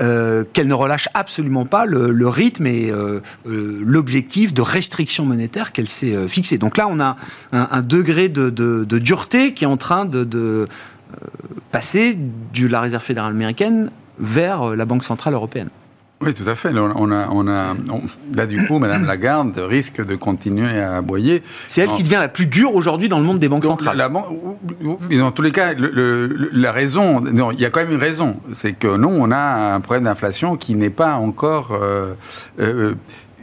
[0.00, 5.72] Euh, qu'elle ne relâche absolument pas le, rythme et euh, euh, l'objectif de restriction monétaire
[5.72, 6.56] qu'elle s'est fixé.
[6.56, 7.16] Donc là, on a
[7.50, 8.48] un, degré de,
[8.84, 10.68] dureté qui est en train de,
[11.72, 15.68] passer de la Réserve fédérale américaine vers la Banque centrale européenne.
[16.20, 16.70] Oui, tout à fait.
[16.76, 17.74] On a, on a,
[18.34, 21.44] là, du coup, Madame Lagarde risque de continuer à aboyer.
[21.68, 23.96] C'est elle qui devient la plus dure aujourd'hui dans le monde des banques centrales.
[23.96, 28.40] La, dans tous les cas, la raison, non, il y a quand même une raison.
[28.54, 31.70] C'est que nous, on a un problème d'inflation qui n'est pas encore.
[31.80, 32.14] Euh,
[32.58, 32.94] euh,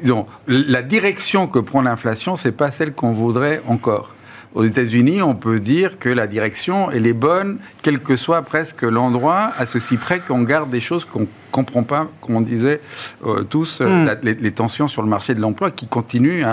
[0.01, 4.14] disons, la direction que prend l'inflation, c'est pas celle qu'on voudrait encore.
[4.55, 8.83] Aux États-Unis, on peut dire que la direction, elle est bonne, quel que soit presque
[8.83, 12.79] l'endroit, à ceci près qu'on garde des choses qu'on comprend pas, comme on disait
[13.25, 14.17] euh, tous, euh, hmm.
[14.23, 16.45] les, tensions sur le marché de l'emploi qui continuent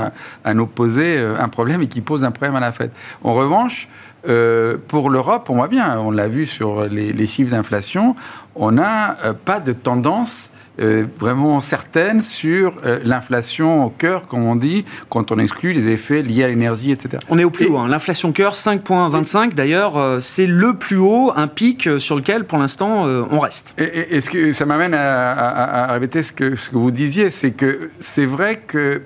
[0.45, 2.91] à, nous poser euh, un problème et qui posent un problème à la Fed.
[3.23, 3.89] En revanche,
[4.89, 8.15] pour l'Europe, on voit bien, on l'a vu sur les, les chiffres d'inflation,
[8.55, 14.57] on n'a pas de tendance euh, vraiment certaine sur euh, l'inflation au cœur, comme on
[14.57, 17.19] dit, quand on exclut les effets liés à l'énergie, etc.
[17.29, 17.79] On est au plus haut.
[17.79, 17.89] Hein.
[17.89, 19.55] L'inflation cœur, 5,25.
[19.55, 23.75] D'ailleurs, euh, c'est le plus haut, un pic sur lequel, pour l'instant, on reste.
[23.79, 27.91] Et, ce que ça m'amène à, répéter ce que, ce que vous disiez, c'est que
[28.01, 29.03] c'est vrai que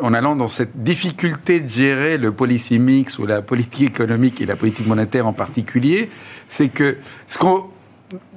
[0.00, 4.46] en allant dans cette difficulté de gérer le policy mix ou la politique économique et
[4.46, 6.10] la politique monétaire en particulier,
[6.48, 6.96] c'est que
[7.28, 7.64] ce qu'on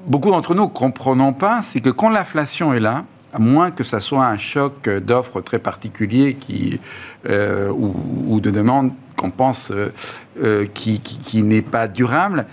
[0.05, 3.83] beaucoup d'entre nous ne comprenons pas, c'est que quand l'inflation est là, à moins que
[3.83, 6.79] ça soit un choc d'offres très particulier qui,
[7.27, 9.91] euh, ou, de demande qu'on pense euh,
[10.41, 12.45] euh, qui, n'est pas durable,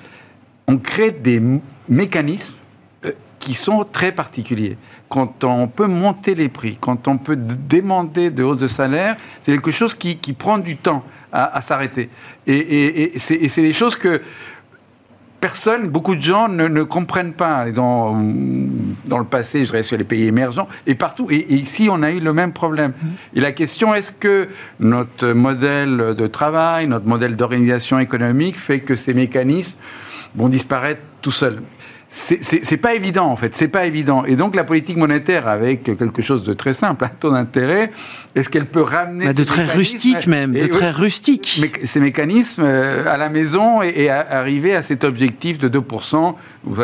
[0.67, 1.43] on crée des
[1.89, 2.55] mécanismes
[3.39, 4.77] qui sont très particuliers.
[5.09, 9.53] Quand on peut monter les prix, quand on peut demander de hausse de salaire, c'est
[9.53, 12.11] quelque chose qui, prend du temps à, s'arrêter.
[12.47, 14.21] Et c'est des choses que
[15.41, 17.71] personne, beaucoup de gens ne, comprennent pas.
[17.71, 18.15] Dans,
[19.07, 21.29] dans le passé, je dirais sur les pays émergents, et partout.
[21.31, 22.91] Et, ici, on a eu le même problème.
[22.91, 23.39] Mm-hmm.
[23.39, 24.49] Et la question, est-ce que
[24.79, 29.77] notre modèle de travail, notre modèle d'organisation économique fait que ces mécanismes
[30.35, 31.61] vont disparaître tout seuls?
[32.13, 34.25] C'est pas évident en fait, c'est pas évident.
[34.25, 37.93] Et donc la politique monétaire avec quelque chose de très simple, un taux d'intérêt,
[38.35, 43.05] est-ce qu'elle peut ramener bah, de très rustique même, de très rustique, ces mécanismes euh,
[43.07, 46.35] à la maison et, arriver à cet objectif de 2%.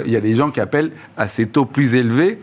[0.04, 2.38] Il y a des gens qui appellent à ces taux plus élevés.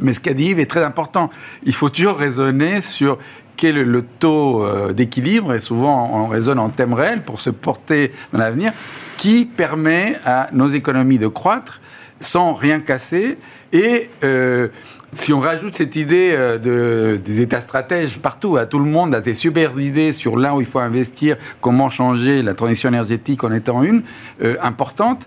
[0.00, 1.30] Mais ce qu'a dit Yves est très important.
[1.62, 3.18] Il faut toujours raisonner sur
[3.56, 7.50] quel est le taux euh, d'équilibre, et souvent on raisonne en thème réel pour se
[7.50, 8.72] porter dans l'avenir,
[9.18, 11.80] qui permet à nos économies de croître
[12.20, 13.38] sans rien casser.
[13.72, 14.68] Et euh,
[15.12, 19.12] si on rajoute cette idée euh, de, des États stratèges partout, à tout le monde
[19.12, 23.42] a des super idées sur là où il faut investir, comment changer la transition énergétique
[23.42, 24.02] en étant une
[24.42, 25.26] euh, importante,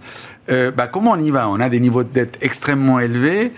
[0.50, 1.50] euh, bah, comment on y va?
[1.50, 3.52] On a des niveaux de dette extrêmement élevés.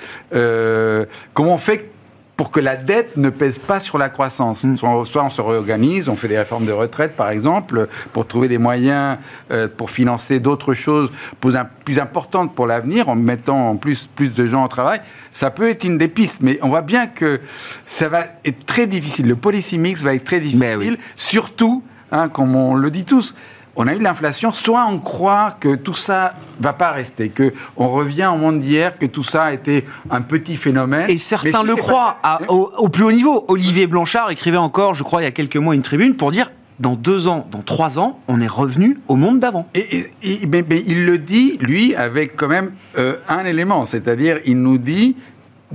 [1.34, 1.92] comment on fait
[2.38, 4.64] pour que la dette ne pèse pas sur la croissance.
[4.64, 4.78] Mm.
[4.78, 8.58] Soit, on se réorganise, on fait des réformes de retraite, par exemple, pour trouver des
[8.58, 9.18] moyens
[9.52, 11.54] euh, pour financer d'autres choses plus,
[11.86, 15.02] plus, importantes pour l'avenir, en mettant en plus, plus de gens au travail.
[15.32, 17.40] Ça peut être une des pistes, mais on voit bien que
[17.86, 19.28] ça va être très difficile.
[19.28, 23.36] Le policy mix va être très difficile, surtout, hein, comme on le dit tous,
[23.76, 27.90] on a eu l'inflation, soit on croit que tout ça va pas rester, que on
[27.90, 31.10] revient au monde d'hier, que tout ça a été un petit phénomène.
[31.10, 33.46] Et certains le croient au, plus haut niveau.
[33.48, 36.50] Olivier Blanchard écrivait encore, je crois, il y a quelques mois, une tribune pour dire
[36.80, 39.68] dans deux ans, dans trois ans, on est revenu au monde d'avant.
[39.76, 40.10] Et,
[40.48, 45.16] mais, il le dit, lui, avec quand même euh, un élément, c'est-à-dire il nous dit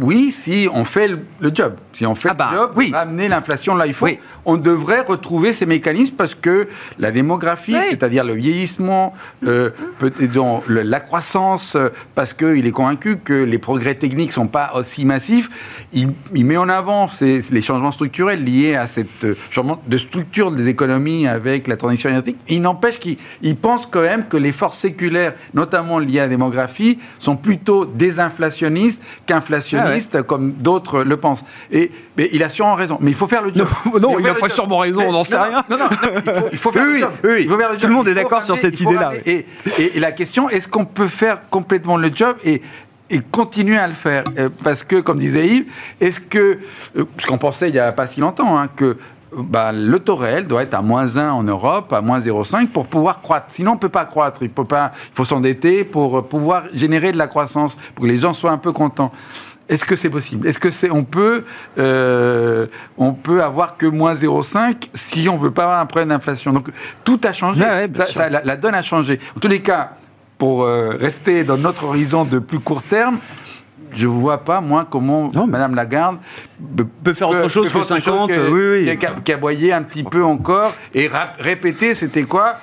[0.03, 1.75] oui, si on fait le, job.
[1.93, 2.91] Si on fait ah bah, le job, oui.
[2.93, 4.09] ramener l'inflation là, il faut.
[4.45, 9.15] On devrait retrouver ces mécanismes parce que la démographie, c'est-à-dire le vieillissement,
[9.47, 9.71] euh,
[10.69, 11.77] la croissance,
[12.15, 15.51] parce qu'il est convaincu que les progrès techniques ne sont pas aussi massifs,
[15.93, 16.13] il,
[16.45, 21.27] met en avant les changements structurels liés à cette euh, changement de structure des économies
[21.27, 22.39] avec la transition énergétique.
[22.49, 23.17] Il n'empêche qu'il
[23.57, 29.03] pense quand même que les forces séculaires, notamment liées à la démographie, sont plutôt désinflationnistes
[29.27, 29.90] qu'inflationnistes ah
[30.27, 31.45] comme d'autres le pensent.
[31.71, 32.99] Et mais il a sûrement raison.
[33.01, 33.69] Mais il faut faire le job.
[34.01, 35.65] Non, il, n'a pas sûrement raison, on n'en sait rien.
[35.69, 35.89] Non, non,
[36.53, 37.11] il, faut, faire le job.
[37.25, 39.13] Oui, Tout le monde est d'accord sur cette idée-là.
[39.27, 39.47] Et,
[39.79, 42.63] et, la question, est-ce qu'on peut faire complètement le job et
[43.11, 44.25] et continuer à le faire?
[44.39, 45.67] Euh, parce que, comme disait Yves,
[46.01, 46.61] est-ce que,
[46.97, 48.97] euh, ce qu'on pensait il n'y a pas si longtemps, hein, que
[49.37, 52.87] bah, le taux réel doit être à moins 1 en Europe, à moins 0,5 pour
[52.87, 53.47] pouvoir croître.
[53.49, 54.43] Sinon, on ne peut pas croître.
[54.43, 58.19] Il, peut pas, il faut s'endetter pour pouvoir générer de la croissance, pour que les
[58.19, 59.13] gens soient un peu contents.
[59.71, 60.49] Est-ce que c'est possible?
[60.49, 61.45] Est-ce que c'est on peut
[61.79, 62.67] euh,
[62.99, 66.53] on peut avoir que moins 0,5 si on veut pas avoir un problème d'inflation?
[66.53, 66.71] Donc
[67.05, 67.61] tout a changé.
[67.63, 69.21] la, donne a changé.
[69.37, 69.93] En tous les cas,
[70.39, 73.19] pour euh, rester dans notre horizon de plus court terme,
[73.95, 76.19] je ne vois pas, moi, comment Madame Lagarde
[77.05, 78.99] peut faire autre chose que 50, oui, oui.
[78.99, 82.57] Qui, a, un petit peu encore et répéter, c'était quoi?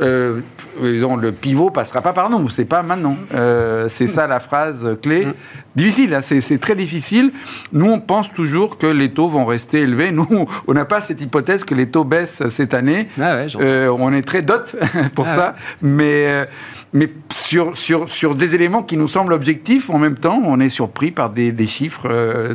[0.00, 0.40] Euh,
[0.80, 3.16] le pivot passera pas par nous, c'est pas maintenant.
[3.34, 5.26] Euh, c'est ça la phrase clé.
[5.26, 5.34] Mm.
[5.76, 7.32] Difficile, hein, c'est très difficile.
[7.72, 10.10] Nous, on pense toujours que les taux vont rester élevés.
[10.10, 10.26] Nous,
[10.66, 13.08] on n'a pas cette hypothèse que les taux baissent cette année.
[13.20, 14.74] Ah euh, on est très dot
[15.14, 16.44] pour ah ça, mais euh,
[16.92, 20.68] mais sur, sur, sur des éléments qui nous semblent objectifs, en même temps, on est
[20.68, 22.08] surpris par des, des chiffres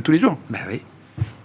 [0.04, 0.38] tous les jours.
[0.50, 0.82] Ben oui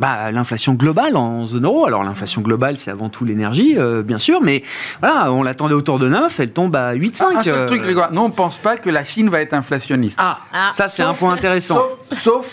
[0.00, 1.86] bah, l'inflation globale en zone euro.
[1.86, 4.64] Alors l'inflation globale, c'est avant tout l'énergie, euh, bien sûr, mais
[5.00, 7.22] voilà, on l'attendait autour de 9, elle tombe à 8,5.
[7.22, 7.84] Ah, un seul truc, euh.
[7.84, 10.18] Grégoire, nous on ne pense pas que la Chine va être inflationniste.
[10.20, 10.70] Ah, ah.
[10.72, 11.82] ça c'est un point intéressant.
[12.00, 12.46] Sauf,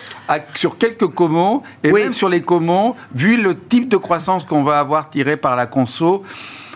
[0.55, 4.79] sur quelques comos, et même sur les comos, vu le type de croissance qu'on va
[4.79, 6.23] avoir tiré par la conso,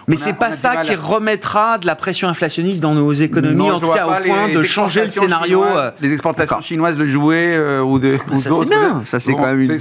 [0.08, 3.90] mais c'est pas ça qui remettra de la pression inflationniste dans nos économies, en tout
[3.90, 5.64] cas au point de changer le scénario.
[5.64, 5.92] Euh.
[6.02, 9.46] les exportations chinoises de jouets euh, ou de ah, Ça c'est bien, ça c'est quand
[9.46, 9.78] même une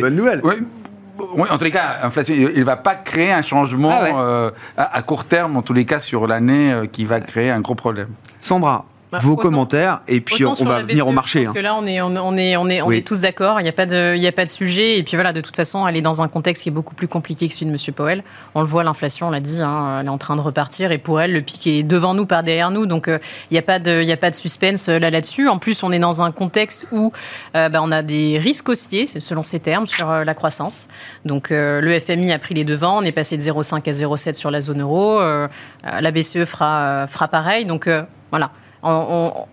[0.00, 0.40] bonne, nouvelle.
[0.42, 4.50] Oui, en tous les cas, inflation, il ne va pas créer un changement ah euh,
[4.76, 8.08] à, court terme, en tous les cas, sur l'année, qui va créer un gros problème.
[8.40, 11.40] Sandra, bah, vos commentaires et puis on, va venir au marché.
[11.40, 11.54] Parce hein.
[11.54, 13.60] que là, on est, on, est, on est, on est tous d'accord.
[13.60, 14.98] Il n'y a pas de, il y a pas de sujet.
[14.98, 17.08] Et puis voilà, de toute façon, elle est dans un contexte qui est beaucoup plus
[17.08, 18.24] compliqué que celui de Monsieur Powell.
[18.54, 20.90] On le voit, l'inflation, on l'a dit, hein, elle est en train de repartir.
[20.92, 22.86] Et pour elle, le pic est devant nous, par derrière nous.
[22.86, 23.18] Donc euh,
[23.50, 25.48] il n'y a pas de, il y a pas de suspense euh, là là-dessus.
[25.48, 27.12] En plus, on est dans un contexte où
[27.54, 30.88] euh, bah, on a des risques haussiers, selon ces termes, sur la croissance.
[31.24, 32.98] Donc le FMI a pris les devants.
[32.98, 35.20] On est passé de 0,5 à 0,7 sur la zone euro.
[35.20, 37.64] la BCE fera, fera pareil.
[37.64, 37.88] Donc
[38.30, 38.50] voilà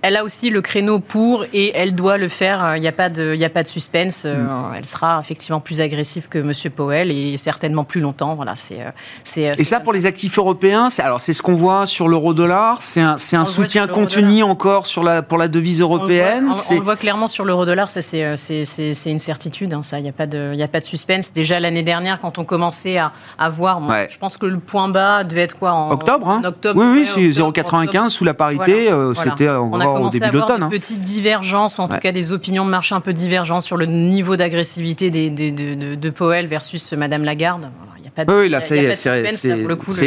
[0.02, 2.76] elle a aussi le créneau pour et elle doit le faire.
[2.76, 4.24] Il n'y a, pas de, a pas de suspense.
[4.26, 4.74] Euh, mm.
[4.78, 6.52] Elle sera effectivement plus agressive que M.
[6.76, 8.36] Powell et certainement plus longtemps.
[8.36, 8.91] Voilà, c'est, euh,
[9.24, 12.82] c'est, et ça, pour les actifs européens, c'est, alors c'est ce qu'on voit sur l'euro-dollar.
[12.82, 16.52] C'est un, c'est un soutien contenu encore sur la, pour la devise européenne.
[16.70, 17.89] On le voit, clairement sur l'euro-dollar.
[17.89, 19.74] Ça, c'est, euh, c'est, c'est, une certitude.
[19.74, 21.32] Hein, ça, il n'y a, pas de, a pas de suspense.
[21.34, 25.24] Déjà l'année dernière, quand on commençait à, à voir, je pense que le point bas
[25.24, 28.89] devait être quoi en octobre, hein octobre Oui, oui, c'est 0,95 sous la parité.
[29.24, 32.66] C'était on a commencé à avoir une petite divergence, ou en tout cas des opinions
[32.66, 37.70] de marché un peu divergentes sur le niveau d'agressivité de, de, Powell versus Madame Lagarde
[38.15, 38.78] pas de, oui, là, c'est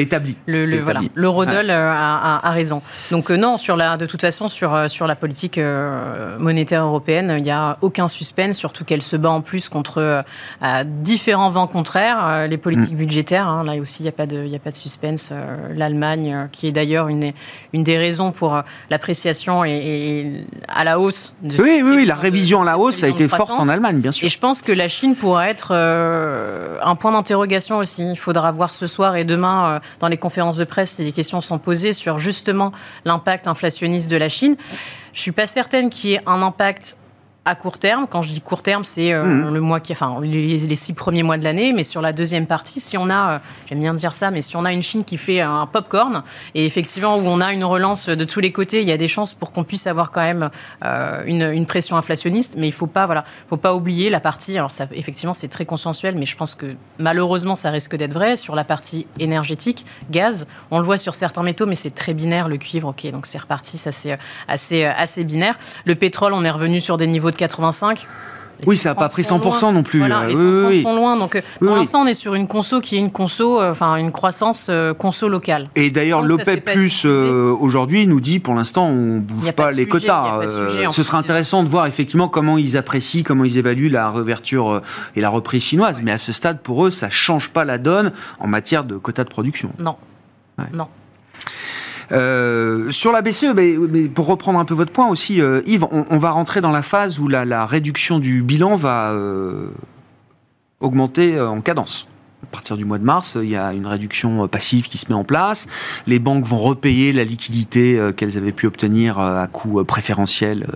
[0.01, 0.37] établi.
[0.47, 2.83] Le, le, voilà, le Rodol a, a, raison.
[3.11, 5.59] Donc non, sur la, de toute façon, sur, sur la politique
[6.39, 10.25] monétaire européenne, il n'y a aucun suspense, surtout qu'elle se bat en plus contre
[10.85, 12.97] différents vents contraires, les politiques mm.
[12.97, 13.49] budgétaires.
[13.49, 15.33] Hein, là aussi, il n'y a, pas de, a pas de suspense.
[15.75, 17.33] L'Allemagne, qui est d'ailleurs une,
[17.73, 21.35] une des raisons pour l'appréciation et, à la hausse.
[21.43, 24.13] De oui, oui, oui, la révision à la hausse a été forte en Allemagne, bien
[24.13, 24.27] sûr.
[24.27, 28.04] Et je pense que la Chine pourra être euh, un point d'interrogation aussi.
[28.13, 31.13] Il faudra voir ce soir et demain euh, dans les conférences de presse si des
[31.13, 32.73] questions sont posées sur justement
[33.05, 34.57] l'impact inflationniste de la Chine.
[35.13, 36.97] Je suis pas certaine qu'il y ait un impact
[37.45, 38.07] à court terme.
[38.09, 39.55] Quand je dis court terme, c'est euh, mmh.
[39.55, 41.73] le mois qui, enfin, les, six premiers mois de l'année.
[41.73, 44.57] Mais sur la deuxième partie, si on a, euh, j'aime bien dire ça, mais si
[44.57, 46.23] on a une Chine qui fait un pop-corn
[46.55, 49.09] et effectivement où on a une relance de tous les côtés, il y a des
[49.09, 50.51] chances pour qu'on puisse avoir quand même
[50.85, 52.55] euh, une, pression inflationniste.
[52.57, 54.57] Mais il faut pas, voilà, faut pas oublier la partie.
[54.57, 56.67] Alors ça, effectivement, c'est très consensuel, mais je pense que
[56.99, 60.47] malheureusement, ça risque d'être vrai sur la partie énergétique, gaz.
[60.71, 62.49] On le voit sur certains métaux, mais c'est très binaire.
[62.49, 65.59] Le cuivre, ok, donc c'est reparti, ça c'est assez, assez binaire.
[65.85, 68.07] Le pétrole, on est revenu sur des niveaux 85.
[68.67, 69.99] oui, ça n'a pas pris 100% non plus.
[69.99, 71.17] Voilà, les oui, sont loin.
[71.17, 73.97] Donc, euh, pour l'instant, on est sur une conso qui est une conso, euh, enfin
[73.97, 75.69] une croissance euh, conso locale.
[75.77, 80.41] Et d'ailleurs, l'OPEP Plus aujourd'hui nous dit, pour l'instant, on ne bouge pas, les quotas.
[80.91, 84.81] ce serait intéressant de voir effectivement comment ils apprécient, comment ils évaluent la réouverture
[85.17, 86.01] et la reprise chinoise.
[86.03, 89.25] Mais à ce stade, pour eux, ça change pas la donne en matière de quotas
[89.25, 89.71] de production.
[89.79, 89.97] Non.
[90.73, 90.89] Non.
[92.13, 96.19] Euh, sur la BCE, mais, pour reprendre un peu votre point aussi, euh, Yves, on,
[96.19, 99.69] va rentrer dans la phase où la, réduction du bilan va euh,
[100.81, 102.09] augmenter en cadence
[102.45, 105.07] à partir du mois de mars, il y a une réduction euh, passive qui se
[105.09, 105.67] met en place.
[106.07, 110.67] Les banques vont repayer la liquidité euh, qu'elles avaient pu obtenir euh, à coût préférentiel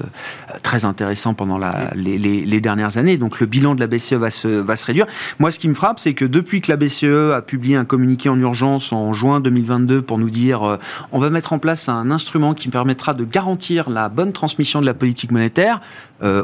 [0.62, 3.18] très intéressant pendant la, les, dernières années.
[3.18, 5.06] Donc le bilan de la BCE va se, va se réduire.
[5.38, 8.28] Moi, ce qui me frappe, c'est que depuis que la BCE a publié un communiqué
[8.28, 10.78] en urgence en juin 2022 pour nous dire
[11.12, 14.86] on va mettre en place un instrument qui permettra de garantir la bonne transmission de
[14.86, 15.80] la politique monétaire,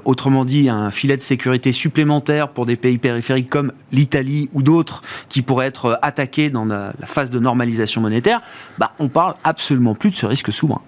[0.05, 5.03] autrement dit un filet de sécurité supplémentaire pour des pays périphériques comme l'Italie ou d'autres
[5.29, 8.41] qui pourraient être attaqués dans la, phase de normalisation monétaire,
[8.79, 10.83] bah, on parle absolument plus de ce risque souverain.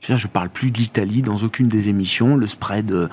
[0.00, 2.36] Je ne parle plus de l'Italie dans aucune des émissions.
[2.36, 3.08] Le spread euh,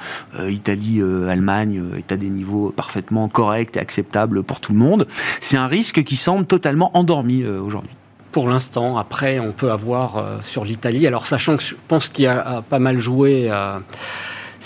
[0.50, 5.08] Italie-Allemagne euh, est à des niveaux parfaitement corrects et acceptables pour tout le monde.
[5.42, 7.92] C'est un risque qui semble totalement endormi euh, aujourd'hui
[8.32, 8.98] pour l'instant.
[8.98, 11.08] Après, on peut avoir sur l'Italie.
[11.08, 13.50] Alors, sachant que je pense qu'il a, a, pas mal joué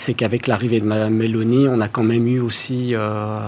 [0.00, 3.38] c'est qu'avec l'arrivée de Mme Meloni, on a quand même eu aussi euh,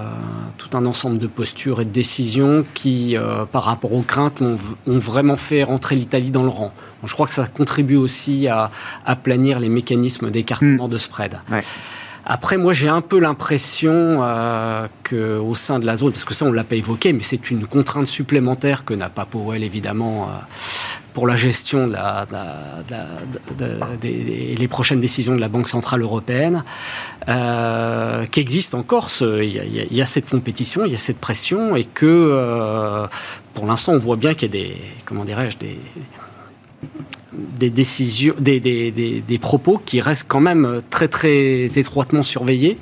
[0.58, 4.58] tout un ensemble de postures et de décisions qui, euh, par rapport aux craintes, ont,
[4.86, 6.70] vraiment fait rentrer l'Italie dans le rang.
[7.06, 8.70] je crois que ça contribue aussi à,
[9.06, 10.90] à planir les mécanismes d'écartement mm.
[10.90, 11.38] de spread.
[12.26, 16.44] Après, moi, j'ai un peu l'impression euh, qu'au sein de la zone, parce que ça,
[16.44, 20.28] on ne l'a pas évoqué, mais c'est une contrainte supplémentaire que n'a pas Powell, évidemment,
[21.12, 21.88] pour la gestion
[24.00, 26.64] des, les prochaines décisions de la Banque Centrale Européenne,
[27.28, 29.22] euh, qui existe en Corse.
[29.22, 33.06] Il y, a, cette compétition, il y a cette pression, et que euh,
[33.54, 35.78] pour l'instant, on voit bien qu'il y a des, comment dirais-je, des,
[37.32, 38.90] des décisions, des, des,
[39.26, 42.76] des, propos qui restent quand même très très étroitement surveillés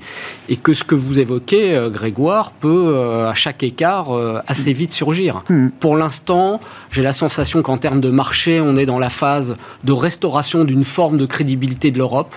[0.49, 4.73] et que ce que vous évoquez, euh, Grégoire, peut euh, à chaque écart euh, assez
[4.73, 5.45] vite surgir.
[5.49, 5.69] Hmm.
[5.79, 6.61] Pour l'instant,
[6.91, 10.85] j'ai la sensation qu'en termes de marché, on est dans la phase de restauration d'une
[10.85, 12.35] forme de crédibilité de l'Europe,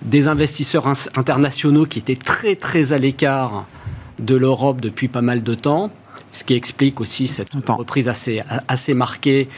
[0.00, 3.66] des investisseurs internationaux qui étaient très très à l'écart
[4.18, 5.90] de l'Europe depuis pas mal de temps,
[6.32, 9.48] ce qui explique aussi cette reprise assez, assez marquée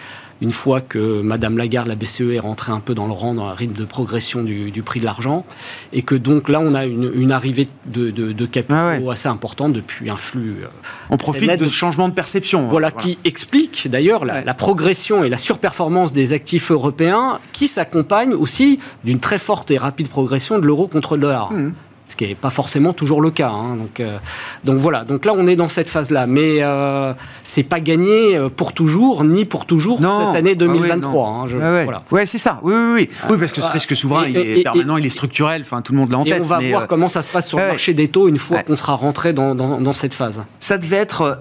[0.41, 3.47] une fois que Madame Lagarde, la BCE, est rentrée un peu dans le rang, dans
[3.47, 5.45] un rythme de progression du, prix de l'argent,
[5.93, 10.11] et que donc là, on a une, arrivée de, de, capitaux ah assez importante depuis
[10.11, 10.57] un flux.
[10.63, 10.67] Euh,
[11.11, 12.65] on profite de ce changement de perception.
[12.65, 12.69] Hein.
[12.69, 18.79] Voilà, qui explique d'ailleurs la, progression et la surperformance des actifs européens, qui s'accompagne aussi
[19.05, 21.53] d'une très forte et rapide progression de l'euro contre le dollar.
[21.53, 21.73] Mmh
[22.07, 23.51] ce qui n'est pas forcément toujours le cas.
[23.51, 23.77] Hein.
[23.77, 24.19] Donc, euh,
[24.65, 28.49] donc voilà, donc là on est dans cette phase-là, mais euh, c'est pas gagné euh,
[28.49, 31.27] pour toujours, ni pour toujours cette année 2023.
[31.27, 32.27] Ah ouais, hein, ouais.
[32.27, 32.61] c'est ça.
[32.63, 33.09] Oui, oui, oui.
[33.31, 35.63] oui parce que ce risque souverain, il est permanent, il est structurel.
[35.63, 36.39] Enfin, tout le monde l'a en tête.
[36.39, 38.39] Et on va voir euh, comment ça se passe sur le marché des taux une
[38.39, 40.45] fois qu'on sera rentré dans, dans, dans cette phase.
[40.61, 41.41] Ça devait être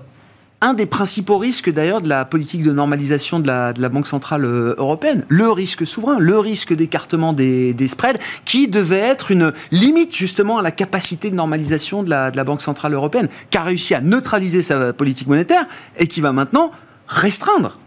[0.65, 4.73] un des principaux risques d'ailleurs de la politique de normalisation de la, Banque Centrale euh,
[4.79, 10.57] Européenne, le risque souverain, le risque d'écartement des, spreads, qui devait être une limite justement
[10.57, 13.93] à la capacité de normalisation de la, de la Banque Centrale Européenne, qui a réussi
[13.93, 16.71] à neutraliser sa politique monétaire et qui va maintenant
[17.07, 17.77] restreindre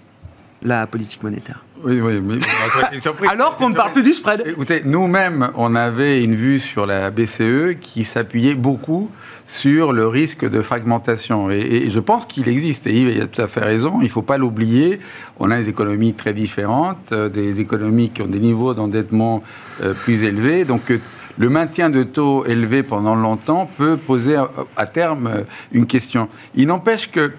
[0.62, 1.64] la politique monétaire.
[1.84, 2.38] Oui, oui, mais
[3.28, 4.42] Alors qu'on ne parle plus du spread.
[4.46, 9.10] Écoutez, nous-mêmes, on avait une vue sur la BCE qui s'appuyait beaucoup
[9.46, 11.50] sur le risque de fragmentation.
[11.50, 14.22] Et, je pense qu'il existe, et Yves a tout à fait raison, il ne faut
[14.22, 15.00] pas l'oublier.
[15.38, 19.42] On a des économies très différentes, euh, des économies qui ont des niveaux d'endettement
[19.82, 20.64] euh, plus élevés.
[20.64, 21.00] Donc, euh,
[21.38, 24.36] le maintien de taux élevés pendant longtemps peut poser
[24.76, 26.28] à terme une question.
[26.56, 27.30] Il n'empêche que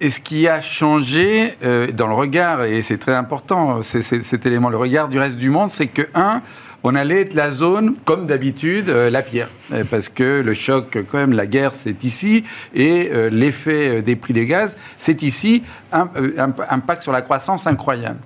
[0.00, 1.54] et ce qui a changé
[1.94, 5.70] dans le regard, et c'est très important, cet élément, le regard du reste du monde,
[5.70, 6.42] c'est que, un,
[6.86, 9.48] on allait être la zone, comme d'habitude, euh, la pierre.
[9.72, 14.16] Euh, parce que le choc, quand même, la guerre, c'est ici, et euh, l'effet des
[14.16, 16.10] prix des gaz, c'est ici, un,
[16.68, 18.18] impact sur la croissance incroyable.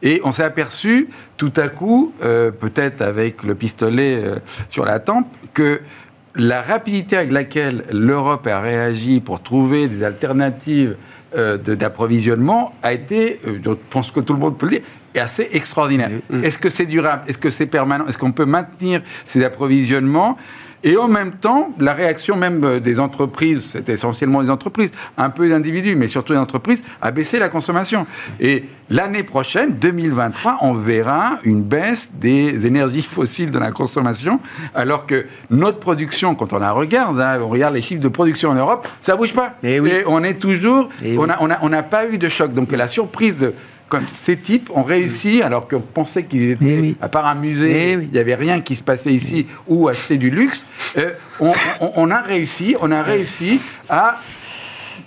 [0.00, 4.22] Et on s'est aperçu, tout à coup, peut-être avec le pistolet
[4.68, 5.80] sur la tempe, que
[6.34, 10.96] la rapidité avec laquelle l'Europe a réagi pour trouver des alternatives
[11.34, 14.82] d'approvisionnement a été, je pense que tout le monde peut le dire,
[15.14, 16.10] est assez extraordinaire.
[16.42, 17.22] Est-ce que c'est durable?
[17.26, 18.06] Est-ce que c'est permanent?
[18.06, 20.36] Est-ce qu'on peut maintenir ces approvisionnements?
[20.84, 25.30] Et en même temps, la réaction même euh, des entreprises, c'est essentiellement des entreprises, un
[25.30, 28.06] peu des individus, mais surtout des entreprises, a baissé la consommation.
[28.38, 34.40] Et l'année prochaine, 2023, on verra une baisse des énergies fossiles dans la consommation,
[34.74, 38.50] alors que notre production, quand on la regarde, hein, on regarde les chiffres de production
[38.50, 39.54] en Europe, ça bouge pas.
[39.62, 39.90] Et, eh oui.
[39.90, 42.52] Et on est toujours, eh on n'a on a, on a pas eu de choc.
[42.52, 43.52] Donc la surprise
[43.88, 47.92] comme ces types ont réussi, alors qu'on pensait qu'ils étaient, eh à part un musée,
[47.92, 50.64] eh il n'y avait rien qui se passait ici, ou acheter du luxe,
[50.96, 54.18] euh, on, a réussi, on a réussi à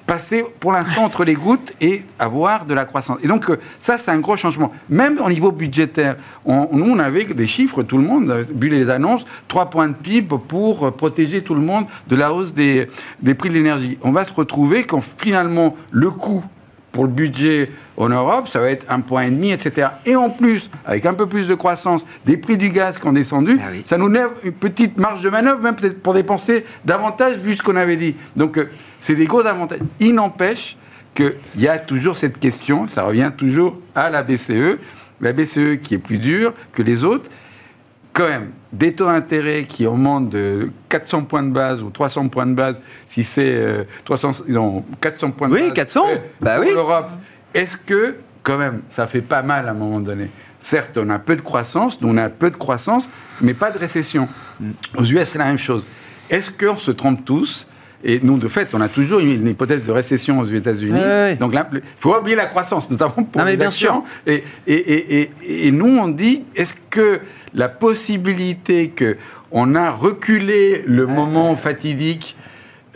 [0.06, 3.18] passer pour l'instant entre les gouttes et avoir de la croissance.
[3.24, 4.72] Et donc euh, ça, c'est un gros changement.
[4.90, 6.16] Même au niveau budgétaire,
[6.46, 10.38] nous, on avait des chiffres, tout le monde, vu les annonces, 3 points de PIB
[10.48, 12.88] pour protéger tout le monde de la hausse des,
[13.22, 13.98] des prix de l'énergie.
[14.02, 16.44] On va se retrouver quand finalement le coût
[16.98, 19.90] pour le budget en Europe, ça va être un point et demi, etc.
[20.08, 23.14] Et en plus, avec un peu plus de croissance, des prix du gaz qui ont
[23.14, 27.38] descendu, ah ça nous lève une petite marge de manœuvre, même peut-être pour dépenser davantage
[27.38, 28.16] vu ce qu'on avait dit.
[28.36, 28.68] Donc, euh,
[29.00, 29.78] c'est des gros avantages.
[30.00, 30.76] Il n'empêche
[31.14, 34.80] qu'il y a toujours cette question, ça revient toujours à la BCE,
[35.22, 37.30] la BCE qui est plus dure que les autres,
[38.18, 42.48] quand même, des taux d'intérêt qui augmentent de 400 points de base ou 300 points
[42.48, 45.64] de base, si c'est 300, euh, ils ont 400 points de base.
[45.64, 46.06] Oui, 400
[46.42, 47.12] bah pour l'Europe.
[47.54, 50.30] Est-ce que, quand même, ça fait pas mal à un moment donné?
[50.60, 53.08] Certes, on a peu de croissance, nous on a peu de croissance,
[53.40, 54.28] mais pas de récession.
[54.98, 55.86] Aux US, c'est la même chose.
[56.32, 57.68] Est-ce qu'on se trompe tous?
[58.04, 61.38] Et nous, de fait, on a toujours une, hypothèse de récession aux États-Unis.
[61.40, 64.04] Donc là, il faut oublier la croissance, notamment pour les bien Sûr.
[64.26, 65.32] Et, et, et,
[65.68, 67.20] et, nous, on dit, est-ce que
[67.58, 68.94] la possibilité
[69.52, 72.38] qu'on a reculé le moment fatidique,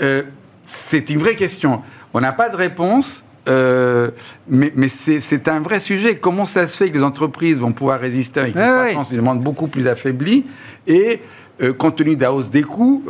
[0.02, 0.24] euh,
[0.66, 1.82] c'est une vraie question.
[2.14, 3.26] On n'a pas de réponse.
[3.50, 4.12] Euh,
[4.48, 6.16] mais, mais c'est un vrai sujet.
[6.16, 9.42] Comment ça se fait que les entreprises vont pouvoir résister avec une croissance qui demande
[9.42, 10.46] beaucoup plus affaiblie
[10.86, 11.22] et
[11.62, 13.04] euh, compte tenu de la hausse des coûts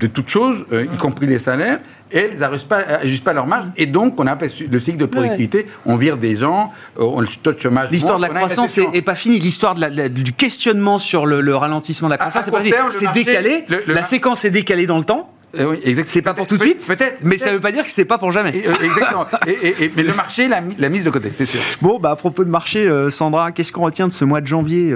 [0.00, 1.78] de toutes choses, y compris les salaires,
[2.12, 2.82] elles n'ajustent pas,
[3.24, 3.66] pas leur marge.
[3.76, 4.36] Et donc, on a
[4.70, 7.90] le cycle de productivité, on vire des gens, euh, on, le taux de chômage.
[7.90, 9.40] L'histoire de la croissance n'est pas finie.
[9.40, 12.74] L'histoire du questionnement sur le, ralentissement de la croissance, c'est pas fini.
[12.88, 13.64] C'est décalé.
[13.86, 15.32] la séquence est décalée dans le temps.
[15.58, 17.84] Euh, oui, c'est pas pour tout de suite, peut-être, mais ça ne veut pas dire
[17.84, 18.52] que c'est pas pour jamais.
[18.64, 19.26] Euh, exactement.
[19.48, 21.60] et, mais le marché l'a mise de côté, c'est sûr.
[21.82, 24.94] Bon, bah, à propos de marché, Sandra, qu'est-ce qu'on retient de ce mois de janvier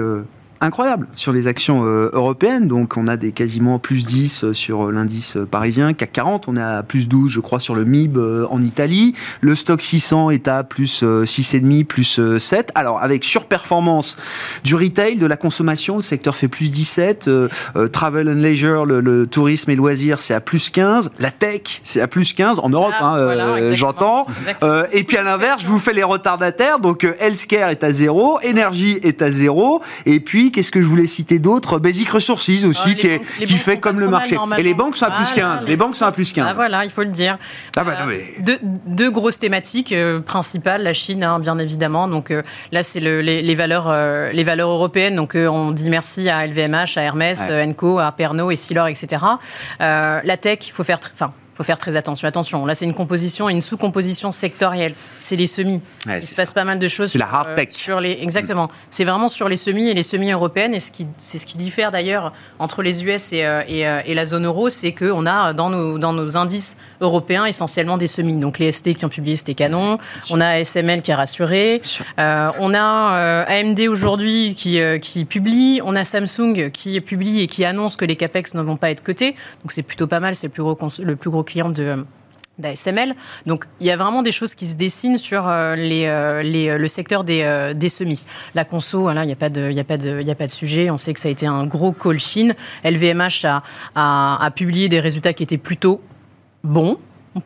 [0.61, 2.67] incroyable sur les actions euh, européennes.
[2.67, 6.57] Donc on a des quasiment plus 10 euh, sur euh, l'indice parisien, CAC 40, on
[6.57, 8.17] est à plus 12 je crois sur le MIB
[8.49, 9.13] en Italie.
[9.41, 12.71] Le stock 600 est à plus 6,5, plus 7.
[12.75, 14.17] Alors avec surperformance
[14.63, 17.29] du retail, de la consommation, le secteur fait plus 17.
[17.91, 21.11] travel and leisure, le, tourisme et loisirs, c'est à plus 15.
[21.19, 24.27] La tech, c'est à plus 15 en Europe, ah, hein, j'entends.
[24.91, 26.79] et puis à l'inverse, je vous fais les retardataires.
[26.79, 29.81] Donc healthcare est à 0, énergie est à 0.
[30.05, 31.79] Et puis Qu'est-ce que je voulais citer d'autre?
[31.79, 33.09] Basic Resources aussi, qui,
[33.45, 34.37] qui fait comme le marché.
[34.57, 35.65] Et les banques sont à plus 15.
[35.65, 35.77] les...
[35.77, 36.47] banques sont à plus 15.
[36.49, 37.37] Ah, voilà, il faut le dire.
[37.75, 40.83] Ah, bah, euh, deux, grosses thématiques euh, principales.
[40.83, 42.07] La Chine, hein, bien évidemment.
[42.07, 42.41] Donc euh,
[42.71, 43.93] là, c'est le, les, valeurs,
[44.31, 45.15] les valeurs européennes.
[45.15, 49.23] Donc on dit merci à LVMH, à Hermès, Enco, à Pernod, et Essilor, etc.
[49.79, 50.99] la tech, il faut faire...
[51.13, 52.27] Enfin, faut faire très attention.
[52.27, 54.93] Attention, là, c'est une composition et une sous-composition sectorielle.
[55.21, 55.81] C'est les semis.
[56.05, 57.11] Il se passe pas mal de choses.
[57.11, 57.69] sur, la hard tech.
[57.71, 58.69] sur les, exactement.
[58.89, 60.73] C'est vraiment sur les semis et les semis européennes.
[60.73, 64.13] Et ce qui, c'est ce qui diffère d'ailleurs entre les US et, euh, euh, et,
[64.13, 68.37] la zone euro, c'est qu'on a dans nos, dans nos indices européens essentiellement des semis.
[68.37, 69.97] Donc les ST qui ont publié, c'était canon.
[70.29, 71.81] On a SML qui a rassuré.
[72.19, 75.79] Euh, on a AMD aujourd'hui qui, qui publie.
[75.85, 79.03] On a Samsung qui publie et qui annonce que les capex ne vont pas être
[79.03, 79.35] cotés.
[79.63, 80.35] Donc c'est plutôt pas mal.
[80.35, 82.05] C'est le plus gros, le plus gros client de
[82.57, 83.15] d'ASML.
[83.45, 86.69] Donc il y a vraiment des choses qui se dessinent sur euh, les, euh, les,
[86.69, 88.25] euh, le secteur des, des, semis.
[88.53, 90.89] La conso, voilà, il n'y a, pas de, a, a pas de sujet.
[90.89, 92.55] On sait que ça a été un gros call Chine.
[92.83, 93.63] LVMH a,
[93.95, 96.01] a publié des résultats qui étaient plutôt
[96.63, 96.97] bons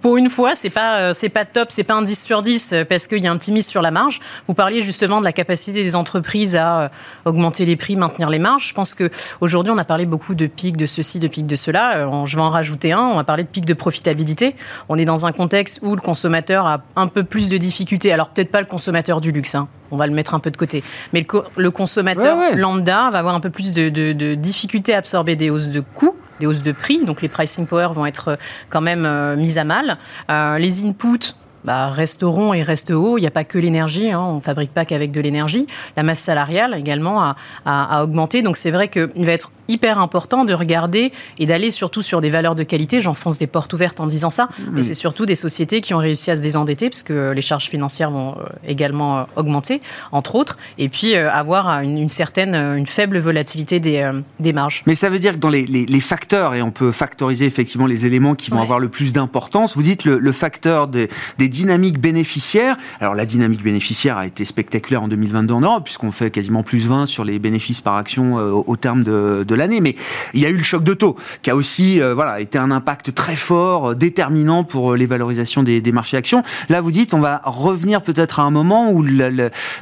[0.02, 2.70] pour une fois, c'est pas euh, c'est pas top, c'est pas un 10 sur 10
[2.72, 4.20] euh, parce qu'il y a un petit mise sur la marge.
[4.48, 6.90] Vous parliez justement de la capacité des entreprises à euh,
[7.26, 8.68] augmenter les prix, maintenir les marges.
[8.68, 9.10] Je pense que
[9.42, 12.08] aujourd'hui, on a parlé beaucoup de pics de ceci, de pics de cela.
[12.26, 13.00] Je vais en rajouter un.
[13.00, 14.56] On a parlé de pics de profitabilité.
[14.90, 18.14] On est dans un contexte où le consommateur a un peu plus de difficultés.
[18.14, 19.56] Alors peut-être pas le consommateur du luxe.
[19.56, 19.68] Hein.
[19.90, 20.84] On va le mettre un peu de côté.
[21.14, 21.26] Mais
[21.58, 25.70] le, consommateur lambda va avoir un peu plus de, de difficultés à absorber des hausses
[25.70, 28.36] de coûts des hausses de prix, donc les pricing power vont être euh,
[28.70, 29.98] quand même euh, mises à mal.
[30.30, 31.36] Euh, les inputs,
[31.66, 33.18] bah, resteront et restent hauts.
[33.18, 34.22] Il n'y a pas que l'énergie, hein.
[34.22, 35.68] on ne fabrique pas qu'avec de l'énergie.
[35.98, 37.36] La masse salariale également a,
[37.66, 38.42] a, augmenté.
[38.42, 42.30] Donc c'est vrai qu'il va être hyper important de regarder et d'aller surtout sur des
[42.30, 43.02] valeurs de qualité.
[43.02, 46.32] J'enfonce des portes ouvertes en disant ça, mais c'est surtout des sociétés qui ont réussi
[46.32, 49.80] à se désendetter, parce que les charges financières vont euh, également euh, augmenter,
[50.12, 54.10] entre autres, et puis euh, avoir une, certaine, une faible volatilité des,
[54.40, 54.84] des, marges.
[54.88, 58.06] Mais ça veut dire que dans les, les, facteurs, et on peut factoriser effectivement les
[58.06, 62.00] éléments qui vont avoir le plus d'importance, vous dites le, le facteur des, des dynamique
[62.00, 62.78] bénéficiaire.
[63.00, 66.88] Alors la dynamique bénéficiaire a été spectaculaire en 2022 en Europe, puisqu'on fait quasiment plus
[66.88, 69.82] 20 sur les bénéfices par action euh, au terme de, de l'année.
[69.82, 69.96] Mais
[70.34, 72.72] il y a eu le choc de taux, qui a aussi euh, voilà, été un
[72.72, 76.44] impact très fort, euh, déterminant pour les valorisations des, des, marchés actions.
[76.70, 79.30] Là, vous dites, on va revenir peut-être à un moment où la,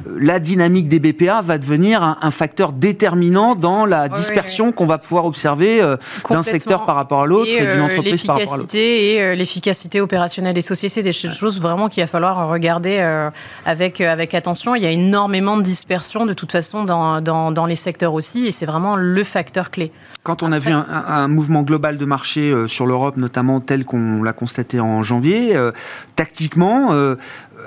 [0.06, 5.24] la, dynamique des BPA va devenir un, facteur déterminant dans la dispersion qu'on va pouvoir
[5.24, 5.80] observer
[6.28, 8.74] d'un secteur par rapport à l'autre et, d'une entreprise par rapport à l'autre.
[8.74, 13.30] Et l'efficacité opérationnelle des sociétés, des choses vraiment qu'il va falloir regarder euh,
[13.64, 14.74] avec, euh, avec attention.
[14.74, 18.46] Il y a énormément de dispersion de toute façon dans, dans, dans les secteurs aussi
[18.46, 19.67] et c'est vraiment le facteur
[20.22, 24.22] Quand on a vu un, mouvement global de marché euh, sur l'Europe, notamment tel qu'on
[24.22, 25.56] l'a constaté en janvier,
[26.16, 26.92] tactiquement,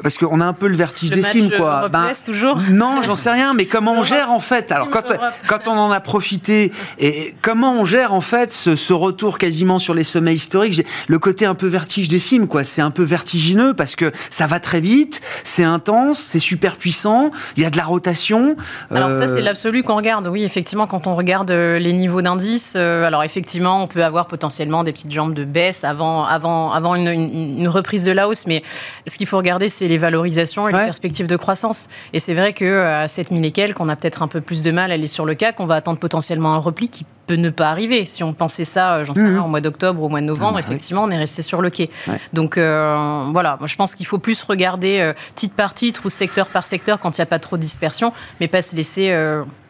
[0.03, 1.89] parce qu'on a un peu le vertige des cimes, quoi.
[1.89, 4.71] Ben, toujours non, j'en sais rien, mais comment on gère en fait?
[4.71, 5.03] Alors quand,
[5.47, 9.93] quand on en a profité, et comment on gère en fait ce, retour quasiment sur
[9.93, 10.85] les sommets historiques?
[11.07, 12.63] Le côté un peu vertige des cimes, quoi.
[12.63, 17.31] C'est un peu vertigineux parce que ça va très vite, c'est intense, c'est super puissant,
[17.57, 18.55] il y a de la rotation.
[18.93, 20.27] Alors ça, c'est euh, l'absolu qu'on regarde.
[20.27, 24.27] Oui, effectivement, quand on regarde euh, les niveaux d'indice, euh, alors effectivement, on peut avoir
[24.27, 28.45] potentiellement des petites jambes de baisse avant, avant, avant une, une reprise de la hausse,
[28.47, 28.63] mais
[29.07, 31.89] ce qu'il faut regarder, c'est les valorisations et les perspectives de croissance.
[32.13, 34.91] Et c'est vrai qu'à 7000 et quelques, on a peut-être un peu plus de mal
[34.91, 35.59] à aller sur le CAC.
[35.59, 38.05] On va attendre potentiellement un repli qui peut ne pas arriver.
[38.05, 39.35] Si on pensait ça, euh, j'en sais mhm.
[39.35, 41.61] rien, au mois d'octobre ou au mois de novembre, ah effectivement, on est resté sur
[41.61, 41.89] le quai.
[42.33, 46.09] Donc euh, voilà, moi je pense qu'il faut plus regarder euh, titre par titre ou
[46.09, 48.11] secteur par secteur quand il n'y a pas trop de dispersion,
[48.41, 49.15] mais pas se laisser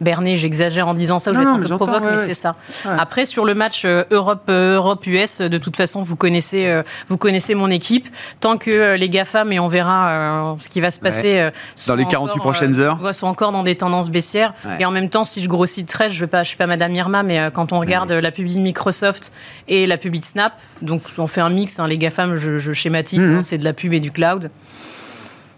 [0.00, 0.36] berner.
[0.36, 2.56] J'exagère en disant ça, je vais être un peu provoque, mais c'est ça.
[2.98, 8.08] Après, sur le match Europe-US, de toute façon, vous connaissez, vous connaissez mon équipe.
[8.40, 11.50] Tant que les GAFAM, et on verra ce qui va se passer
[11.86, 14.52] dans les 48 prochaines heures, sont encore dans des tendances baissières.
[14.80, 17.22] Et en même temps, si je grossis de trait, je ne suis pas Madame Irma,
[17.22, 19.32] mais quand on regarde la publi Microsoft
[19.68, 20.54] et la publi Snap.
[20.80, 23.36] Donc on fait un mix, hein, les GAFAM, je, je schématise, mhm.
[23.36, 24.50] hein, c'est de la pub et du cloud.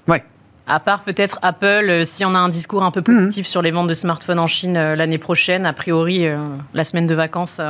[0.09, 0.25] Ouais.
[0.67, 3.51] À part peut-être Apple, euh, si on a un discours un peu positif mhm.
[3.51, 6.37] sur les ventes de smartphones en Chine euh, l'année prochaine, a priori, euh,
[6.73, 7.61] la semaine de vacances,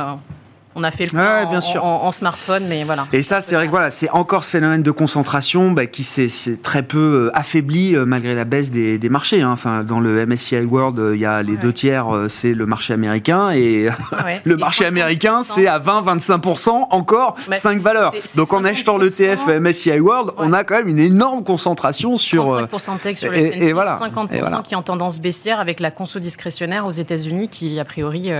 [0.75, 1.83] on a fait le point bien en, sûr.
[1.85, 3.07] En, smartphone, mais voilà.
[3.13, 6.27] Et ça, c'est vrai que voilà, c'est encore ce phénomène de concentration bah, qui s'est
[6.61, 9.41] très peu euh, affaibli euh, malgré la baisse des, marchés.
[9.41, 9.51] Hein.
[9.51, 12.93] Enfin, dans le MSCI World, euh, il y a les deux tiers, c'est le marché
[12.93, 13.87] américain, et
[14.43, 18.13] le marché américain, c'est à 20-25% encore 5 bah, valeurs.
[18.35, 22.45] Donc en achetant l'ETF MSCI World, on a quand même une énorme concentration sur.
[22.67, 23.97] 35% tech sur et, et, voilà.
[24.01, 28.31] 50% qui est en tendance baissière avec la conso discrétionnaire aux États-Unis qui, a priori,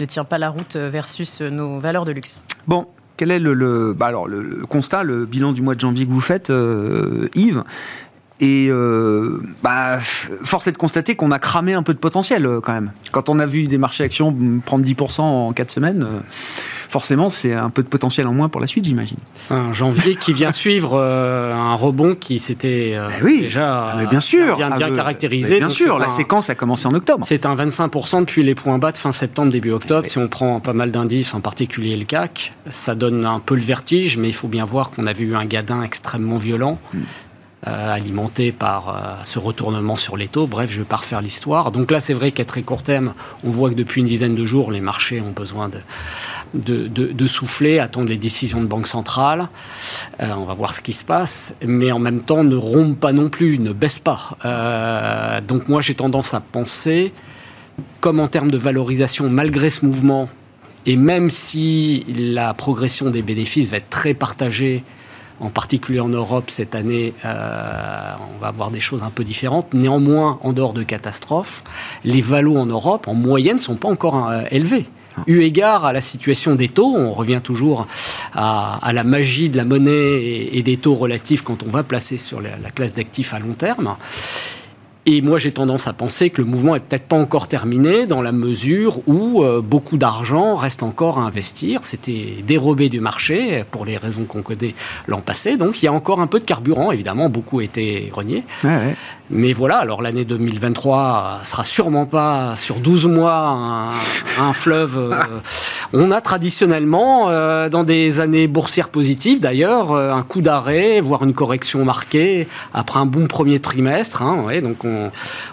[0.00, 2.44] ne tient pas la route versus nos valeurs de luxe.
[2.66, 2.86] Bon,
[3.16, 6.50] quel est le, bah le, constat, le bilan du mois de janvier que vous faites,
[6.50, 7.62] euh, Yves?
[8.40, 12.60] Et euh, bah, force est de constater qu'on a cramé un peu de potentiel euh,
[12.60, 12.92] quand même.
[13.12, 16.06] Quand on a vu des marchés actions prendre 10% en 4 semaines,
[16.88, 19.18] forcément, c'est un peu de potentiel en moins pour la suite, j'imagine.
[19.34, 24.04] C'est un janvier qui vient suivre euh, un rebond qui s'était euh, eh déjà ah,
[24.06, 24.56] bien, sûr.
[24.56, 25.58] bien, bien ah, caractérisé.
[25.58, 27.24] Bien sûr, la séquence a commencé en octobre.
[27.26, 30.08] C'est un 25% depuis les points bas de fin septembre, début octobre.
[30.08, 33.62] Si on prend pas mal d'indices, en particulier le CAC, ça donne un peu le
[33.62, 36.78] vertige, mais il faut bien voir qu'on avait eu un gadin extrêmement violent.
[36.94, 37.00] Hmm.
[37.66, 40.46] Euh, alimenté par euh, ce retournement sur les taux.
[40.46, 41.72] Bref, je ne vais pas refaire l'histoire.
[41.72, 44.44] Donc là, c'est vrai qu'à très court terme, on voit que depuis une dizaine de
[44.44, 45.70] jours, les marchés ont besoin
[46.52, 49.48] de, de, souffler, attendre les décisions de banque centrale.
[50.20, 51.56] Euh, on va voir ce qui se passe.
[51.64, 54.36] Mais en même temps, ne rompent pas non plus, ne baissent pas.
[55.48, 57.14] donc moi, j'ai tendance à penser,
[58.00, 60.28] comme en termes de valorisation, malgré ce mouvement,
[60.84, 64.84] et même si la progression des bénéfices va être très partagée
[65.40, 69.74] en particulier en Europe cette année, on va avoir des choses un peu différentes.
[69.74, 71.64] Néanmoins, en dehors de catastrophes,
[72.04, 74.86] les valos en Europe, en moyenne, sont pas encore élevés.
[75.26, 77.86] Eu égard à la situation des taux, on revient toujours
[78.34, 82.40] à, la magie de la monnaie et, des taux relatifs quand on va placer sur
[82.40, 83.96] la, la classe d'actifs à long terme.
[85.08, 88.22] Et moi, j'ai tendance à penser que le mouvement est peut-être pas encore terminé dans
[88.22, 91.84] la mesure où euh, beaucoup d'argent reste encore à investir.
[91.84, 94.74] C'était dérobé du marché pour les raisons qu'on connaît
[95.06, 95.56] l'an passé.
[95.56, 96.90] Donc, il y a encore un peu de carburant.
[96.90, 98.42] Évidemment, beaucoup été renié.
[99.30, 103.92] Mais voilà, alors l'année 2023 sera sûrement pas sur 12 mois
[104.40, 104.98] un, fleuve.
[104.98, 105.14] Euh,
[105.92, 111.34] on a traditionnellement, euh, dans des années boursières positives d'ailleurs, un coup d'arrêt, voire une
[111.34, 114.22] correction marquée après un bon premier trimestre.
[114.22, 115.10] Hein, ouais, donc on,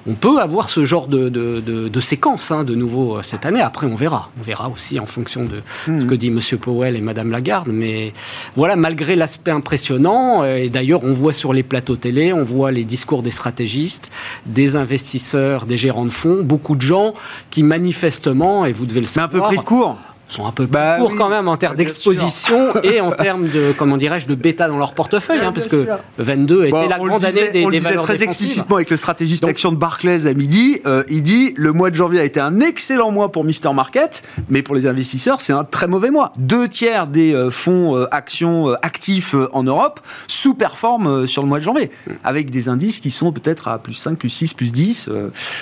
[0.07, 3.61] on, peut avoir ce genre de, de, séquence hein, de nouveau euh, cette année.
[3.61, 4.29] Après, on verra.
[4.39, 6.01] On verra aussi en fonction de hmm.
[6.01, 6.39] ce que dit M.
[6.59, 7.69] Powell et Mme Lagarde.
[7.71, 8.13] Mais
[8.55, 12.71] voilà, malgré l'aspect impressionnant, euh, et d'ailleurs, on voit sur les plateaux télé, on voit
[12.71, 14.11] les discours des stratégistes,
[14.45, 17.13] des investisseurs, des gérants de fonds, beaucoup de gens
[17.49, 19.29] qui manifestement, et vous devez le savoir...
[19.31, 19.97] Mais un peu pris de court
[20.34, 23.73] sont un peu plus bah courts quand même en termes d'exposition et en termes de,
[23.77, 27.51] comment dirais-je, de bêta dans leur portefeuille, hein, parce que 22 était la grande année
[27.51, 30.79] des, on le disait très explicitement avec le stratégiste d'action de Barclays à midi.
[30.86, 34.23] Euh, il dit le mois de janvier a été un excellent mois pour Mister Market,
[34.49, 36.34] mais pour les investisseurs, c'est un très mauvais mois.
[36.38, 41.63] Deux tiers des euh, fonds euh, actions actifs en Europe sous-performent sur le mois de
[41.63, 41.91] janvier,
[42.23, 45.09] avec des indices qui sont peut-être à plus 5, plus 6, plus 10.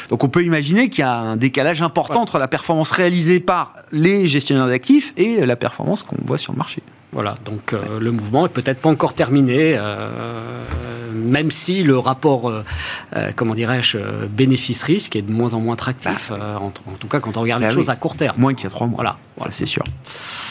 [0.10, 3.74] donc on peut imaginer qu'il y a un décalage important entre la performance réalisée par
[3.92, 6.82] les gestionnaires d'actifs et la performance qu'on voit sur le marché.
[7.14, 10.08] Voilà, donc euh, le mouvement est peut-être pas encore terminé, euh,
[11.14, 12.64] même si le rapport, euh,
[13.36, 13.98] comment dirais-je,
[14.30, 17.68] bénéfice-risque est de moins en moins attractif, bah, en, tout cas quand on regarde les
[17.68, 18.38] bah choses à court terme.
[18.40, 18.96] Moins qu'il y a trois mois.
[18.96, 19.52] Voilà, voilà.
[19.52, 19.84] c'est sûr.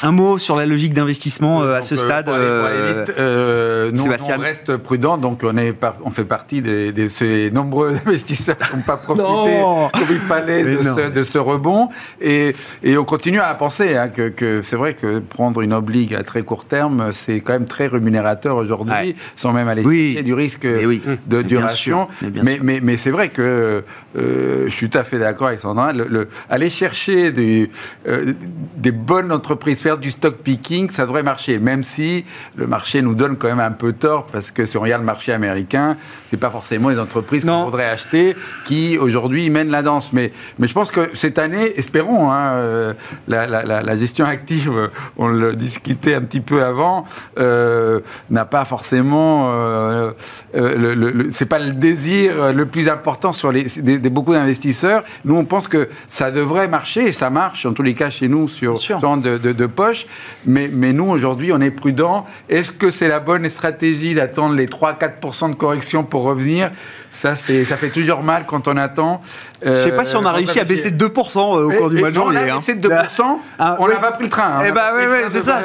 [0.02, 2.28] Un mot sur la logique d'investissement à ce stade.
[2.28, 8.76] nous, on reste prudent, donc on, est on fait partie de ces nombreux investisseurs qui
[8.76, 10.76] n'ont pas profité comme il fallait
[11.10, 11.88] de ce, rebond,
[12.20, 16.14] et, et, on continue à penser hein, que, que c'est vrai que prendre une obligue
[16.14, 20.20] à très court terme, c'est quand même très rémunérateur aujourd'hui, sans même aller oui.
[20.24, 22.08] du risque de duration.
[22.42, 23.84] Mais, mais, mais, c'est vrai que
[24.18, 25.92] euh, je suis tout à fait d'accord avec Sandra.
[25.92, 27.70] Le, aller chercher des,
[28.08, 28.32] euh,
[28.76, 32.24] des bonnes entreprises, faire du stock picking, ça devrait marcher, même si
[32.56, 35.06] le marché nous donne quand même un peu tort, parce que si on regarde le
[35.06, 35.96] marché américain,
[36.26, 38.34] c'est pas forcément les entreprises qu'on voudrait acheter
[38.64, 40.12] qui aujourd'hui mènent la danse.
[40.12, 42.92] Mais, mais je pense que cette année, espérons, hein, euh,
[43.28, 44.72] la, la, la, gestion active,
[45.16, 47.04] on le discutait un petit peu avant,
[47.38, 49.50] euh, n'a pas forcément.
[49.52, 50.12] Euh,
[50.56, 55.02] euh, le, c'est pas le désir le plus important sur les, des, beaucoup d'investisseurs.
[55.24, 58.28] Nous, on pense que ça devrait marcher, et ça marche, en tous les cas, chez
[58.28, 60.06] nous, sur ce genre de, de, poche.
[60.46, 62.26] Mais, mais nous, aujourd'hui, on est prudent.
[62.48, 66.70] Est-ce que c'est la bonne stratégie d'attendre les 3-4% de correction pour revenir?
[67.12, 69.20] Ça, ça fait toujours mal quand on attend.
[69.62, 71.98] Je ne sais pas si on a réussi à baisser de 2% au cours du
[71.98, 72.38] mois de janvier.
[72.38, 73.22] On a baissé de 2%,
[73.58, 74.58] ah, on n'a pas pris le train.
[74.58, 74.62] Hein.
[74.68, 75.60] Eh ben, oui, c'est ça.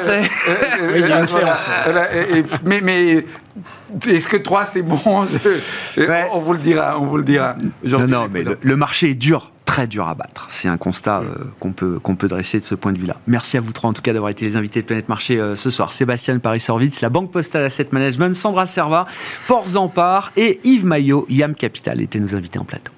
[0.94, 1.66] Il y a une séance.
[2.64, 3.24] mais, mais
[4.06, 4.98] est-ce que 3 c'est bon?
[6.32, 7.54] On vous le dira, on vous le dira.
[7.84, 10.46] Non, non, mais le, marché est dur très dur à battre.
[10.50, 13.16] C'est un constat euh, qu'on peut, qu'on peut dresser de ce point de vue-là.
[13.26, 15.56] Merci à vous trois, en tout cas, d'avoir été les invités de Planète Marché euh,
[15.56, 15.92] ce soir.
[15.92, 19.06] Sébastien Paris-Sorvitz, la Banque Postale Asset Management, Sandra Serva,
[19.48, 22.92] Port Zampar et Yves Maillot, Yam Capital étaient nos invités en plateau.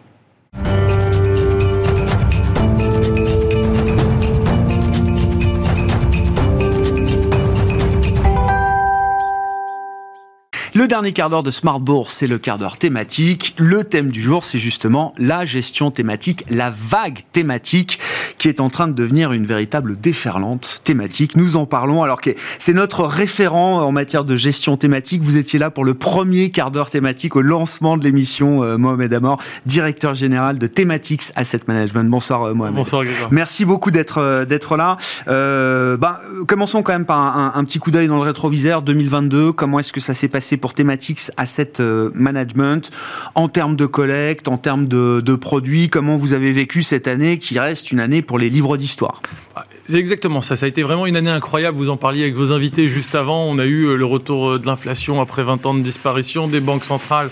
[10.88, 13.54] Le dernier quart d'heure de Smart Bourse, c'est le quart d'heure thématique.
[13.58, 17.98] Le thème du jour, c'est justement la gestion thématique, la vague thématique
[18.38, 21.36] qui est en train de devenir une véritable déferlante thématique.
[21.36, 25.22] Nous en parlons alors que c'est notre référent en matière de gestion thématique.
[25.22, 29.12] Vous étiez là pour le premier quart d'heure thématique au lancement de l'émission, euh, Mohamed
[29.12, 32.08] Amor, directeur général de Thematics Asset Management.
[32.08, 32.76] Bonsoir euh, Mohamed.
[32.76, 34.96] Bonsoir Merci beaucoup d'être euh, d'être là.
[35.26, 36.16] Ben,
[36.46, 39.52] commençons quand même par un, un petit coup d'œil dans le rétroviseur 2022.
[39.52, 42.92] Comment est-ce que ça s'est passé pour Thematics Asset euh, Management
[43.34, 47.58] en termes de collecte, en termes de, produits Comment vous avez vécu cette année qui
[47.58, 49.20] reste une année pour les livres d'histoire?
[49.56, 50.54] Ah, c'est exactement ça.
[50.54, 51.76] Ça a été vraiment une année incroyable.
[51.76, 53.44] Vous en parliez avec vos invités juste avant.
[53.44, 56.60] On a eu euh, le retour euh, de l'inflation après 20 ans de disparition des
[56.60, 57.30] banques centrales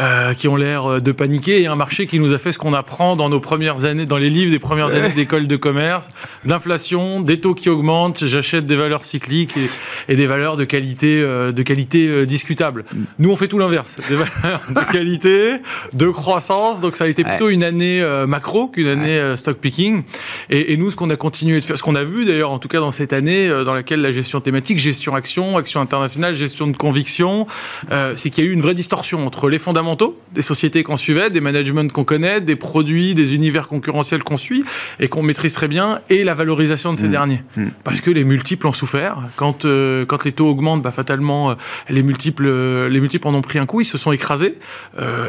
[0.00, 1.62] euh, qui ont l'air euh, de paniquer.
[1.62, 4.18] Et un marché qui nous a fait ce qu'on apprend dans nos premières années, dans
[4.18, 6.08] les livres des premières années d'école de commerce,
[6.44, 9.54] d'inflation, des taux qui augmentent, j'achète des valeurs cycliques
[10.08, 12.84] et, des valeurs de qualité, euh, de qualité discutable.
[13.18, 15.56] Nous, on fait tout l'inverse, des valeurs de qualité,
[15.92, 20.02] de croissance, donc ça a été plutôt une année macro qu'une année stock picking.
[20.50, 22.68] Et, nous, ce qu'on a continué de faire, ce qu'on a vu d'ailleurs, en tout
[22.68, 26.66] cas dans cette année, euh, dans laquelle la gestion thématique, gestion action, action internationale, gestion
[26.66, 27.46] de conviction,
[27.90, 29.83] euh, c'est qu'il y a eu une vraie distorsion entre les fondamentaux
[30.32, 34.64] des sociétés qu'on suivait, des managements qu'on connaît, des produits, des univers concurrentiels qu'on suit
[35.00, 37.10] et qu'on maîtrise très bien, et la valorisation de ces mmh.
[37.10, 37.42] derniers.
[37.56, 37.66] Mmh.
[37.84, 39.18] Parce que les multiples ont souffert.
[39.36, 39.66] Quand,
[40.08, 41.54] quand les taux augmentent, bah, fatalement,
[41.88, 42.48] les multiples,
[42.88, 44.58] les multiples en ont pris un coup, ils se sont écrasés.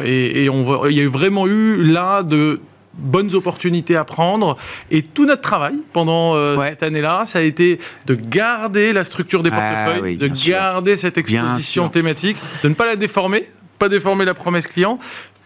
[0.03, 2.59] et, et on, il y a vraiment eu là de
[2.97, 4.57] bonnes opportunités à prendre.
[4.91, 9.43] Et tout notre travail pendant euh, cette année-là, ça a été de garder la structure
[9.43, 14.25] des ah portefeuilles, de garder cette exposition thématique, de ne pas la déformer, pas déformer
[14.25, 14.99] la promesse client,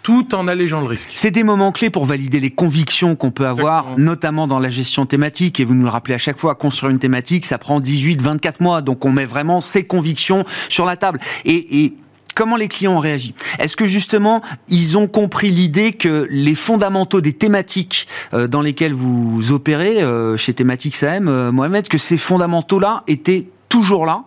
[0.03, 1.11] tout en allégeant le risque.
[1.13, 5.05] C'est des moments clés pour valider les convictions qu'on peut avoir, notamment dans la gestion
[5.05, 5.59] thématique.
[5.59, 8.81] Et vous nous le rappelez à chaque fois, construire une thématique, ça prend 18-24 mois.
[8.81, 11.19] Donc on met vraiment ces convictions sur la table.
[11.45, 11.93] Et, et
[12.35, 13.35] comment les clients ont réagi?
[13.59, 18.93] Est-ce que justement, ils ont compris l'idée que les fondamentaux des thématiques euh, dans lesquelles
[18.93, 24.23] vous opérez euh, chez Thématiques AM, euh, Mohamed, que ces fondamentaux-là étaient toujours là?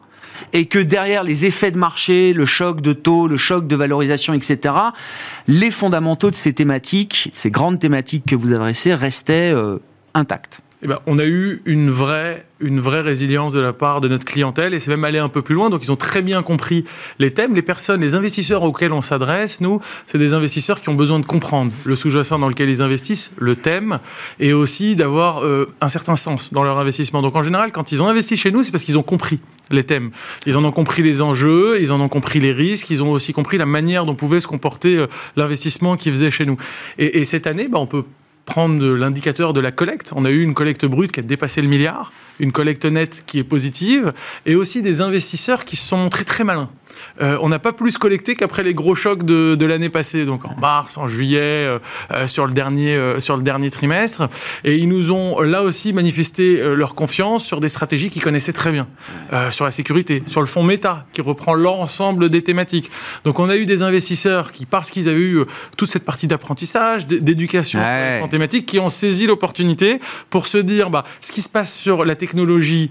[0.52, 4.34] Et que derrière les effets de marché, le choc de taux, le choc de valorisation,
[4.34, 4.74] etc.,
[5.48, 9.52] les fondamentaux de ces thématiques, ces grandes thématiques que vous adressez, restaient
[10.14, 14.08] intacts eh ben, on a eu une vraie, une vraie résilience de la part de
[14.08, 15.70] notre clientèle et c'est même allé un peu plus loin.
[15.70, 16.84] Donc, ils ont très bien compris
[17.20, 17.54] les thèmes.
[17.54, 21.24] Les personnes, les investisseurs auxquels on s'adresse, nous, c'est des investisseurs qui ont besoin de
[21.24, 24.00] comprendre le sous-jacent dans lequel ils investissent, le thème,
[24.40, 27.22] et aussi d'avoir euh, un certain sens dans leur investissement.
[27.22, 29.38] Donc, en général, quand ils ont investi chez nous, c'est parce qu'ils ont compris
[29.70, 30.10] les thèmes.
[30.46, 33.32] Ils en ont compris les enjeux, ils en ont compris les risques, ils ont aussi
[33.32, 35.06] compris la manière dont pouvait se comporter euh,
[35.36, 36.56] l'investissement qu'ils faisaient chez nous.
[36.98, 38.02] Et, et cette année, bah, on peut
[38.44, 40.12] prendre l'indicateur de la collecte.
[40.14, 43.38] On a eu une collecte brute qui a dépassé le milliard, une collecte nette qui
[43.38, 44.12] est positive,
[44.46, 46.70] et aussi des investisseurs qui sont montrés très malins.
[47.20, 50.54] Euh, on n'a pas plus collecté qu'après les gros chocs de, l'année passée, donc en
[50.58, 51.78] mars, en juillet, euh,
[52.12, 54.28] euh, sur, le dernier, sur le dernier trimestre.
[54.64, 58.72] Et ils nous ont là aussi manifesté leur confiance sur des stratégies qu'ils connaissaient très
[58.72, 58.86] bien,
[59.50, 62.90] sur la sécurité, sur le fonds méta, qui reprend l'ensemble des thématiques.
[63.24, 65.44] Donc on a eu des investisseurs qui, parce qu'ils avaient eu
[65.76, 67.80] toute cette partie d'apprentissage, d'éducation
[68.22, 70.00] en thématique, qui ont saisi l'opportunité
[70.30, 72.90] pour se dire, bah, ce qui se passe sur la technologie,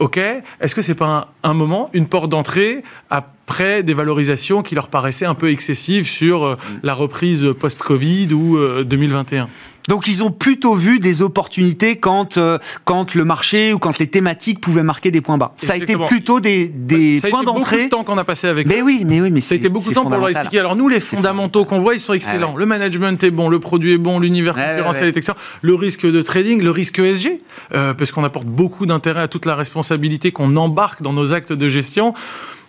[0.00, 0.18] ok,
[0.60, 4.76] est-ce que c'est pas un, un moment, une porte d'entrée à après des valorisations qui
[4.76, 9.42] leur paraissaient un peu excessives sur euh, la reprise post-Covid ou 2021.
[9.42, 9.46] Euh,
[9.88, 14.06] Donc ils ont plutôt vu des opportunités quand, euh, quand le marché ou quand les
[14.06, 15.52] thématiques pouvaient marquer des points bas.
[15.56, 17.64] Ça a été plutôt des, des points d'entrée.
[17.64, 19.40] Ça a été beaucoup de temps qu'on a passé avec mais Oui, mais oui, mais
[19.40, 20.60] ça a été beaucoup de temps pour leur expliquer.
[20.60, 22.54] Alors nous, les fondamentaux qu'on voit, ils sont excellents.
[22.56, 25.38] Le management est bon, le produit est bon, l'univers concurrentiel est excellent.
[25.62, 27.40] Le risque de trading, le risque ESG,
[27.70, 31.66] parce qu'on apporte beaucoup d'intérêt à toute la responsabilité qu'on embarque dans nos actes de
[31.66, 32.14] gestion.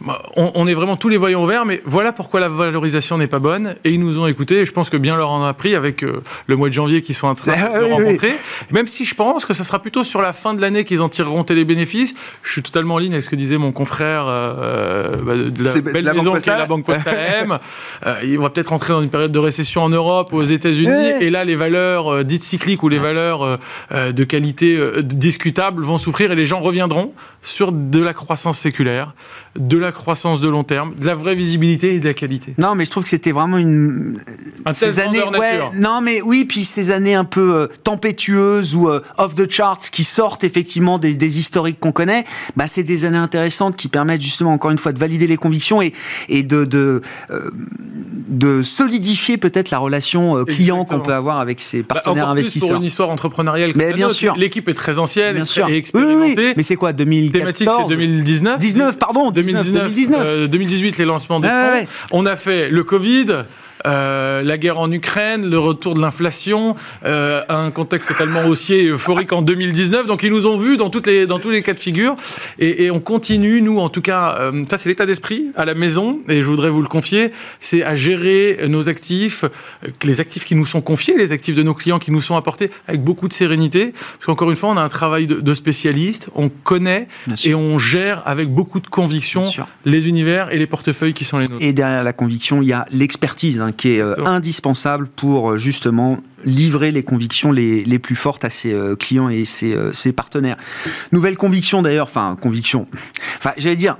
[0.06, 3.40] Bah, on, est vraiment tous les voyants verts, mais voilà pourquoi la valorisation n'est pas
[3.40, 3.76] bonne.
[3.84, 6.04] Et ils nous ont écoutés, et je pense que bien leur en a pris avec
[6.04, 8.34] euh, le mois de janvier qu'ils sont en train de rencontrer.
[8.72, 11.10] Même si je pense que ça sera plutôt sur la fin de l'année qu'ils en
[11.10, 12.16] tireront les bénéfices.
[12.44, 15.82] Je suis totalement en ligne avec ce que disait mon confrère euh, bah, de la
[15.82, 17.60] belle maison qui est la Banque Postale AM.
[18.06, 21.12] euh, il va peut-être entrer dans une période de récession en Europe ou aux États-Unis.
[21.20, 23.60] Et là, les valeurs euh, dites cycliques ou les valeurs
[23.92, 29.16] de qualité discutables vont souffrir et les gens reviendront sur de la croissance séculaire,
[29.56, 32.54] de la croissance de long terme, de la vraie visibilité et de la qualité.
[32.58, 34.20] Non, mais je trouve que c'était vraiment une
[34.66, 38.90] un ces années ouais, non mais oui, puis ces années un peu euh, tempétueuses ou
[38.90, 42.26] euh, off the charts qui sortent effectivement des, des historiques qu'on connaît,
[42.56, 45.82] bah c'est des années intéressantes qui permettent justement encore une fois de valider les convictions
[45.82, 45.94] et
[46.30, 47.50] et de de, euh,
[48.28, 52.68] de solidifier peut-être la relation client qu'on peut avoir avec ses bah, partenaires bah, investisseurs.
[52.68, 53.74] Plus pour une histoire entrepreneuriale.
[53.76, 55.68] Mais bien sûr, l'équipe est très ancienne bien sûr.
[55.70, 56.36] et expérimentée.
[56.38, 56.94] Oui, oui, Mais c'est quoi
[57.32, 58.60] 2014 Thématique c'est 2019.
[58.60, 59.84] 19 pardon, 2019.
[59.84, 60.50] 2019.
[60.50, 61.88] 2018 les lancements des fonds.
[62.12, 63.26] On a fait le Covid.
[63.86, 66.76] Euh, la guerre en Ukraine, le retour de l'inflation,
[67.06, 70.08] euh, un contexte totalement haussier et euphorique en 2019.
[70.08, 72.16] Donc ils nous ont vus dans, toutes les, dans tous les cas de figure.
[72.60, 75.74] Et, et on continue, nous, en tout cas, euh, ça c'est l'état d'esprit à la
[75.74, 79.46] maison, et je voudrais vous le confier, c'est à gérer nos actifs,
[80.04, 82.72] les actifs qui nous sont confiés, les actifs de nos clients qui nous sont apportés
[82.88, 83.94] avec beaucoup de sérénité.
[83.94, 87.08] Parce qu'encore une fois, on a un travail de, de spécialiste, on connaît
[87.44, 89.44] et on gère avec beaucoup de conviction
[89.86, 91.64] les univers et les portefeuilles qui sont les nôtres.
[91.64, 93.60] Et derrière la conviction, il y a l'expertise.
[93.60, 98.44] Hein, qui est euh, indispensable pour euh, justement livrer les convictions les, les plus fortes
[98.44, 100.58] à ses euh, clients et ses, ses partenaires.
[101.12, 102.88] Nouvelle conviction d'ailleurs, enfin conviction.
[103.38, 103.98] Enfin, j'allais dire,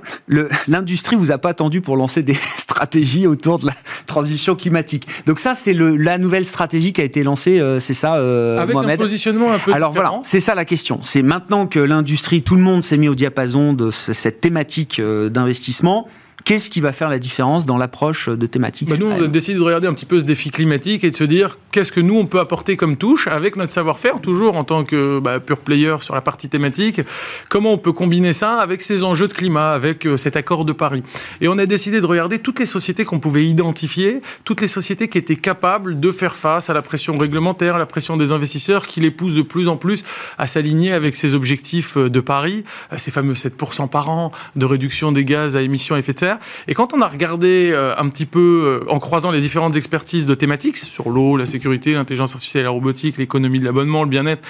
[0.68, 3.74] l'industrie vous a pas attendu pour lancer des stratégies autour de la
[4.06, 5.06] transition climatique.
[5.26, 8.14] Donc ça, c'est la nouvelle stratégie qui a été lancée, c'est ça,
[8.60, 11.00] Avec un positionnement un peu Alors voilà, c'est ça la question.
[11.02, 16.08] C'est maintenant que l'industrie, tout le monde s'est mis au diapason de cette thématique d'investissement
[16.44, 19.58] Qu'est-ce qui va faire la différence dans l'approche de thématiques bah Nous, on a décidé
[19.58, 22.16] de regarder un petit peu ce défi climatique et de se dire qu'est-ce que nous,
[22.16, 25.96] on peut apporter comme touche avec notre savoir-faire, toujours en tant que bah, pure player
[26.00, 27.00] sur la partie thématique.
[27.48, 30.72] Comment on peut combiner ça avec ces enjeux de climat, avec euh, cet accord de
[30.72, 31.02] Paris?
[31.40, 35.08] Et on a décidé de regarder toutes les sociétés qu'on pouvait identifier, toutes les sociétés
[35.08, 38.86] qui étaient capables de faire face à la pression réglementaire, à la pression des investisseurs,
[38.86, 40.04] qui les poussent de plus en plus
[40.38, 44.66] à s'aligner avec ces objectifs euh, de Paris, euh, ces fameux 7% par an de
[44.66, 46.31] réduction des gaz à émissions à effet de serre.
[46.68, 50.76] Et quand on a regardé un petit peu, en croisant les différentes expertises de thématiques
[50.76, 54.42] sur l'eau, la sécurité, l'intelligence artificielle, la robotique, l'économie de l'abonnement, le bien-être,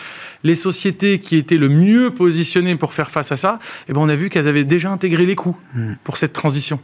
[0.44, 3.58] les sociétés qui étaient le mieux positionnées pour faire face à ça,
[3.88, 5.94] eh ben on a vu qu'elles avaient déjà intégré les coûts hmm.
[6.04, 6.80] pour cette transition.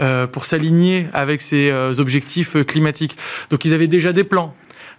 [0.00, 3.16] Euh, pour s'aligner avec ces euh, objectifs euh, climatiques.
[3.50, 4.54] Donc ils avaient déjà des plans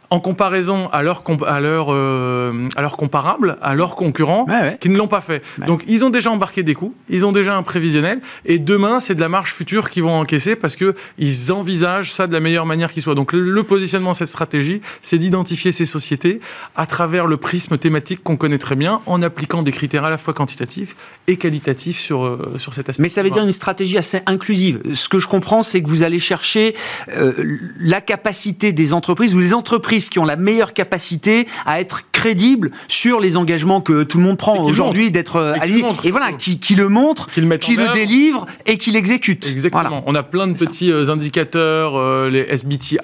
[0.10, 4.47] en comparaison à leurs à leur, euh, à leur comparables, à leurs concurrents,
[4.80, 5.43] qui ne l'ont pas fait.
[5.68, 9.16] Donc ils ont déjà embarqué des coûts, ils ont déjà un prévisionnel, et demain c'est
[9.16, 12.66] de la marge future qu'ils vont encaisser parce que ils envisagent ça de la meilleure
[12.66, 13.16] manière qui soit.
[13.16, 16.39] Donc le positionnement de cette stratégie, c'est d'identifier ces sociétés
[16.76, 20.18] à travers le prisme thématique qu'on connaît très bien, en appliquant des critères à la
[20.18, 20.95] fois quantitatifs
[21.28, 23.03] et qualitatifs sur, euh, sur cet aspect.
[23.03, 24.82] Mais ça veut dire une stratégie assez inclusive.
[24.93, 26.76] Ce que je comprends, c'est que vous allez chercher
[27.16, 27.34] euh,
[27.80, 32.72] la capacité des entreprises ou les entreprises qui ont la meilleure capacité à être crédibles
[32.88, 35.82] sur les engagements que tout le monde prend aujourd'hui, d'être euh, allié.
[36.04, 39.47] Et voilà, qui, qui, le montre, qui le, délivre et qui l'exécute.
[39.47, 40.04] Exactement.
[40.06, 42.97] On a plein de petits euh, indicateurs, euh, les SBTI.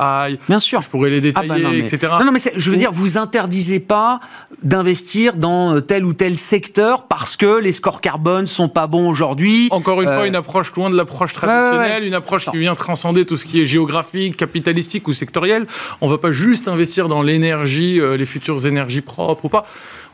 [0.50, 0.82] Bien sûr.
[0.82, 2.14] Je pourrais les ah bah détailler, etc.
[2.20, 4.20] Non, non, mais je veux dire, vous interdisez pas
[4.64, 9.70] d'investir dans tel ou tel secteur parce que les scores carbone sont pas bons aujourd'hui.
[9.72, 13.38] Encore une fois, une approche loin de l'approche traditionnelle, une approche qui vient transcender tout
[13.38, 15.68] ce qui est géographique, capitalistique ou sectoriel.
[16.02, 19.66] On va pas juste investir dans l'énergie, euh, les futures énergies propres ou pas.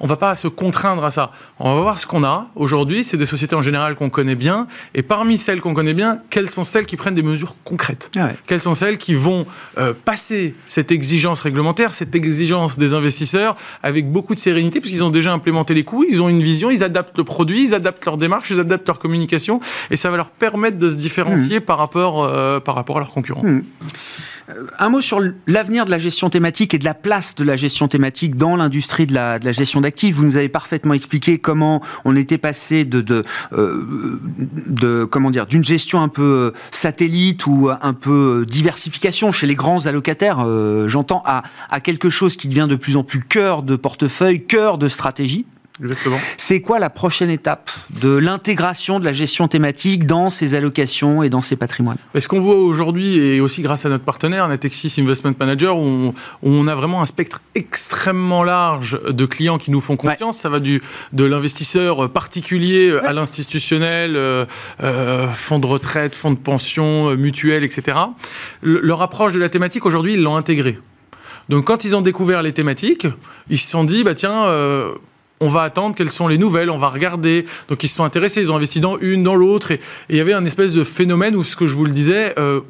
[0.04, 1.32] On va pas se contraindre à ça.
[1.60, 3.04] On va voir ce qu'on a aujourd'hui.
[3.04, 4.66] C'est des sociétés en général qu'on connaît bien.
[4.96, 8.30] Et parmi celles qu'on connaît bien, quelles sont celles qui prennent des mesures concrètes ah
[8.48, 9.46] Quelles sont celles qui vont
[9.78, 15.12] euh, passer cette exigence réglementaire, cette exigence des investisseurs avec beaucoup de sérénité, puisqu'ils ont
[15.12, 18.18] déjà implémenté les coûts, ils ont une vision, ils adaptent le produit, ils adaptent leur
[18.18, 19.60] démarche, ils adaptent leur communication,
[19.92, 21.64] et ça va leur permettre de se différencier mmh.
[21.64, 23.44] par, rapport, euh, par rapport à leurs concurrents.
[23.44, 23.62] Mmh.
[24.80, 27.88] Un mot sur l'avenir de la gestion thématique et de la place de la gestion
[27.88, 30.16] thématique dans l'industrie de la, gestion d'actifs.
[30.16, 33.24] Vous nous avez parfaitement expliqué comment on était passé de,
[33.54, 34.20] euh,
[35.50, 41.24] d'une gestion un peu satellite ou un peu diversification chez les grands allocataires, euh, j'entends,
[41.26, 45.46] à quelque chose qui devient de plus en plus cœur de portefeuille, cœur de stratégie.
[45.82, 46.20] Exactement.
[46.38, 47.72] C'est quoi la prochaine étape
[48.02, 51.98] de l'intégration de la gestion thématique dans ces allocations et dans ces patrimoines?
[52.16, 56.14] Ce qu'on voit aujourd'hui, et aussi grâce à notre partenaire, Natexis Investment Manager, où
[56.44, 60.38] on, a vraiment un spectre extrêmement large de clients qui nous font confiance.
[60.38, 64.46] Ça va du, de l'investisseur particulier à l'institutionnel, euh,
[64.84, 67.98] euh, fonds de retraite, fonds de pension, euh, mutuelles, etc.
[68.62, 70.78] leur approche de la thématique, aujourd'hui, ils l'ont intégrée.
[71.50, 73.08] Donc quand ils ont découvert les thématiques,
[73.50, 74.46] ils se sont dit, bah tiens,
[75.42, 77.46] on va attendre quelles sont les nouvelles, on va regarder.
[77.68, 79.72] Donc ils se sont intéressés, ils ont investi dans une, dans l'autre.
[79.72, 79.80] Et
[80.10, 82.62] il y avait un espèce de phénomène où, ce que je vous le disais, euh,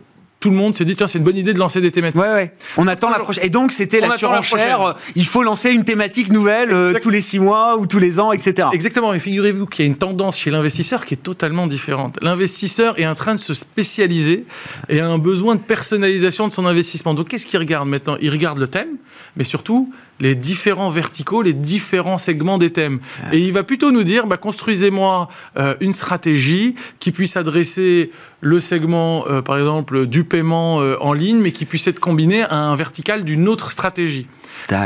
[0.41, 2.19] tout le monde s'est dit tiens c'est une bonne idée de lancer des thématiques.
[2.19, 2.53] Ouais ouais.
[2.76, 3.45] On attend la prochaine.
[3.45, 4.82] Et donc c'était la surenchère.
[4.82, 8.19] Euh, il faut lancer une thématique nouvelle euh, tous les six mois ou tous les
[8.19, 8.69] ans, etc.
[8.74, 9.13] Exactement.
[9.13, 12.17] Et figurez-vous qu'il y a une tendance chez l'investisseur qui est totalement différente.
[12.22, 14.45] L'investisseur est en train de se spécialiser
[14.89, 17.13] et a un besoin de personnalisation de son investissement.
[17.13, 18.17] Donc qu'est-ce qu'il regarde maintenant?
[18.19, 18.97] Il regarde le thème,
[19.38, 22.99] mais surtout les différents verticaux, les différents segments des thèmes.
[23.34, 28.59] Et il va plutôt nous dire, bah, construisez-moi euh, une stratégie qui puisse adresser le
[28.59, 32.55] segment, euh, par exemple, du paiement euh, en ligne, mais qui puisse être combiné à
[32.55, 34.28] un vertical d'une autre stratégie.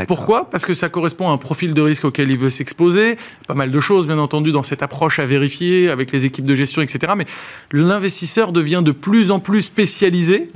[0.08, 0.50] Pourquoi?
[0.50, 3.18] Parce que ça correspond à un profil de risque auquel il veut s'exposer.
[3.46, 6.54] Pas mal de choses, bien entendu, dans cette approche à vérifier avec les équipes de
[6.54, 7.12] gestion, etc.
[7.16, 7.26] Mais
[7.72, 10.50] l'investisseur devient de plus en plus spécialisé,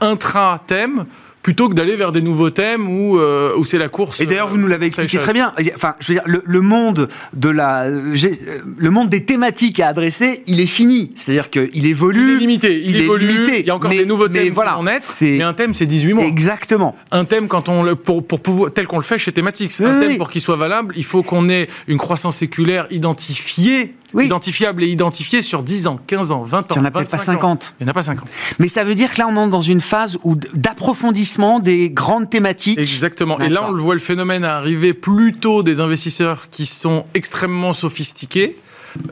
[0.00, 1.04] intra-thème,
[1.44, 4.18] plutôt que d'aller vers des nouveaux thèmes où, euh, où c'est la course.
[4.22, 5.52] Et d'ailleurs, vous nous l'avez expliqué très bien.
[5.76, 10.58] Enfin, je veux dire, le, monde de la, le monde des thématiques à adresser, il
[10.58, 11.10] est fini.
[11.14, 12.30] C'est-à-dire qu'il évolue.
[12.30, 12.82] Il est limité.
[12.82, 13.26] Il, évolue.
[13.26, 13.60] Limité.
[13.60, 15.06] Il y a encore des nouveaux thèmes voilà, en naître.
[15.20, 16.24] Mais un thème, c'est 18 mois.
[16.24, 16.96] Exactement.
[17.10, 20.00] Un thème, quand on le, pour, pour pouvoir, tel qu'on le fait chez Thématiques, un
[20.00, 24.88] thème pour qu'il soit valable, il faut qu'on ait une croissance séculaire identifiée identifiable et
[24.88, 26.64] identifié sur 10 ans, 15 ans, 20 ans.
[26.76, 27.74] Il n'y en a peut-être pas 50.
[27.80, 28.28] Il n'y en a pas 50.
[28.58, 30.18] Mais ça veut dire que là, on entre dans une phase
[30.54, 32.78] d'approfondissement des grandes thématiques.
[32.78, 33.38] Exactement.
[33.40, 38.56] Et là, on le voit le phénomène arriver plutôt des investisseurs qui sont extrêmement sophistiqués,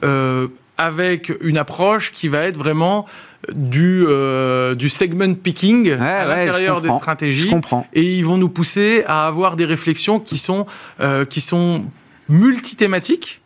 [0.05, 0.48] euh,
[0.78, 3.07] avec une approche qui va être vraiment
[3.53, 7.53] du, euh, du segment picking à l'intérieur des stratégies.
[7.92, 10.66] Et ils vont nous pousser à avoir des réflexions qui sont,
[11.00, 11.84] euh, qui sont
[12.28, 13.41] multithématiques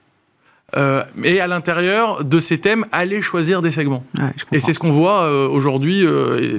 [1.24, 4.04] et à l'intérieur de ces thèmes, aller choisir des segments.
[4.52, 6.06] et c'est ce qu'on voit aujourd'hui,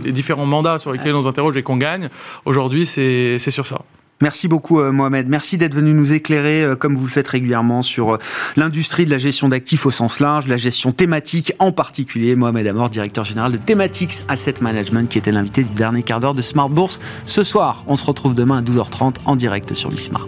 [0.03, 2.09] les différents mandats sur lesquels on s'interroge et qu'on gagne.
[2.45, 3.81] Aujourd'hui, c'est sur ça.
[4.21, 5.29] Merci beaucoup euh, Mohamed.
[5.29, 8.17] Merci d'être venu nous éclairer, euh, comme vous le faites régulièrement, sur euh,
[8.55, 12.35] l'industrie de la gestion d'actifs au sens large, la gestion thématique en particulier.
[12.35, 16.33] Mohamed Amor, directeur général de Thematics Asset Management, qui était l'invité du dernier quart d'heure
[16.33, 16.99] de Smart Bourse.
[17.25, 20.27] Ce soir, on se retrouve demain à 12h30 en direct sur Bismart.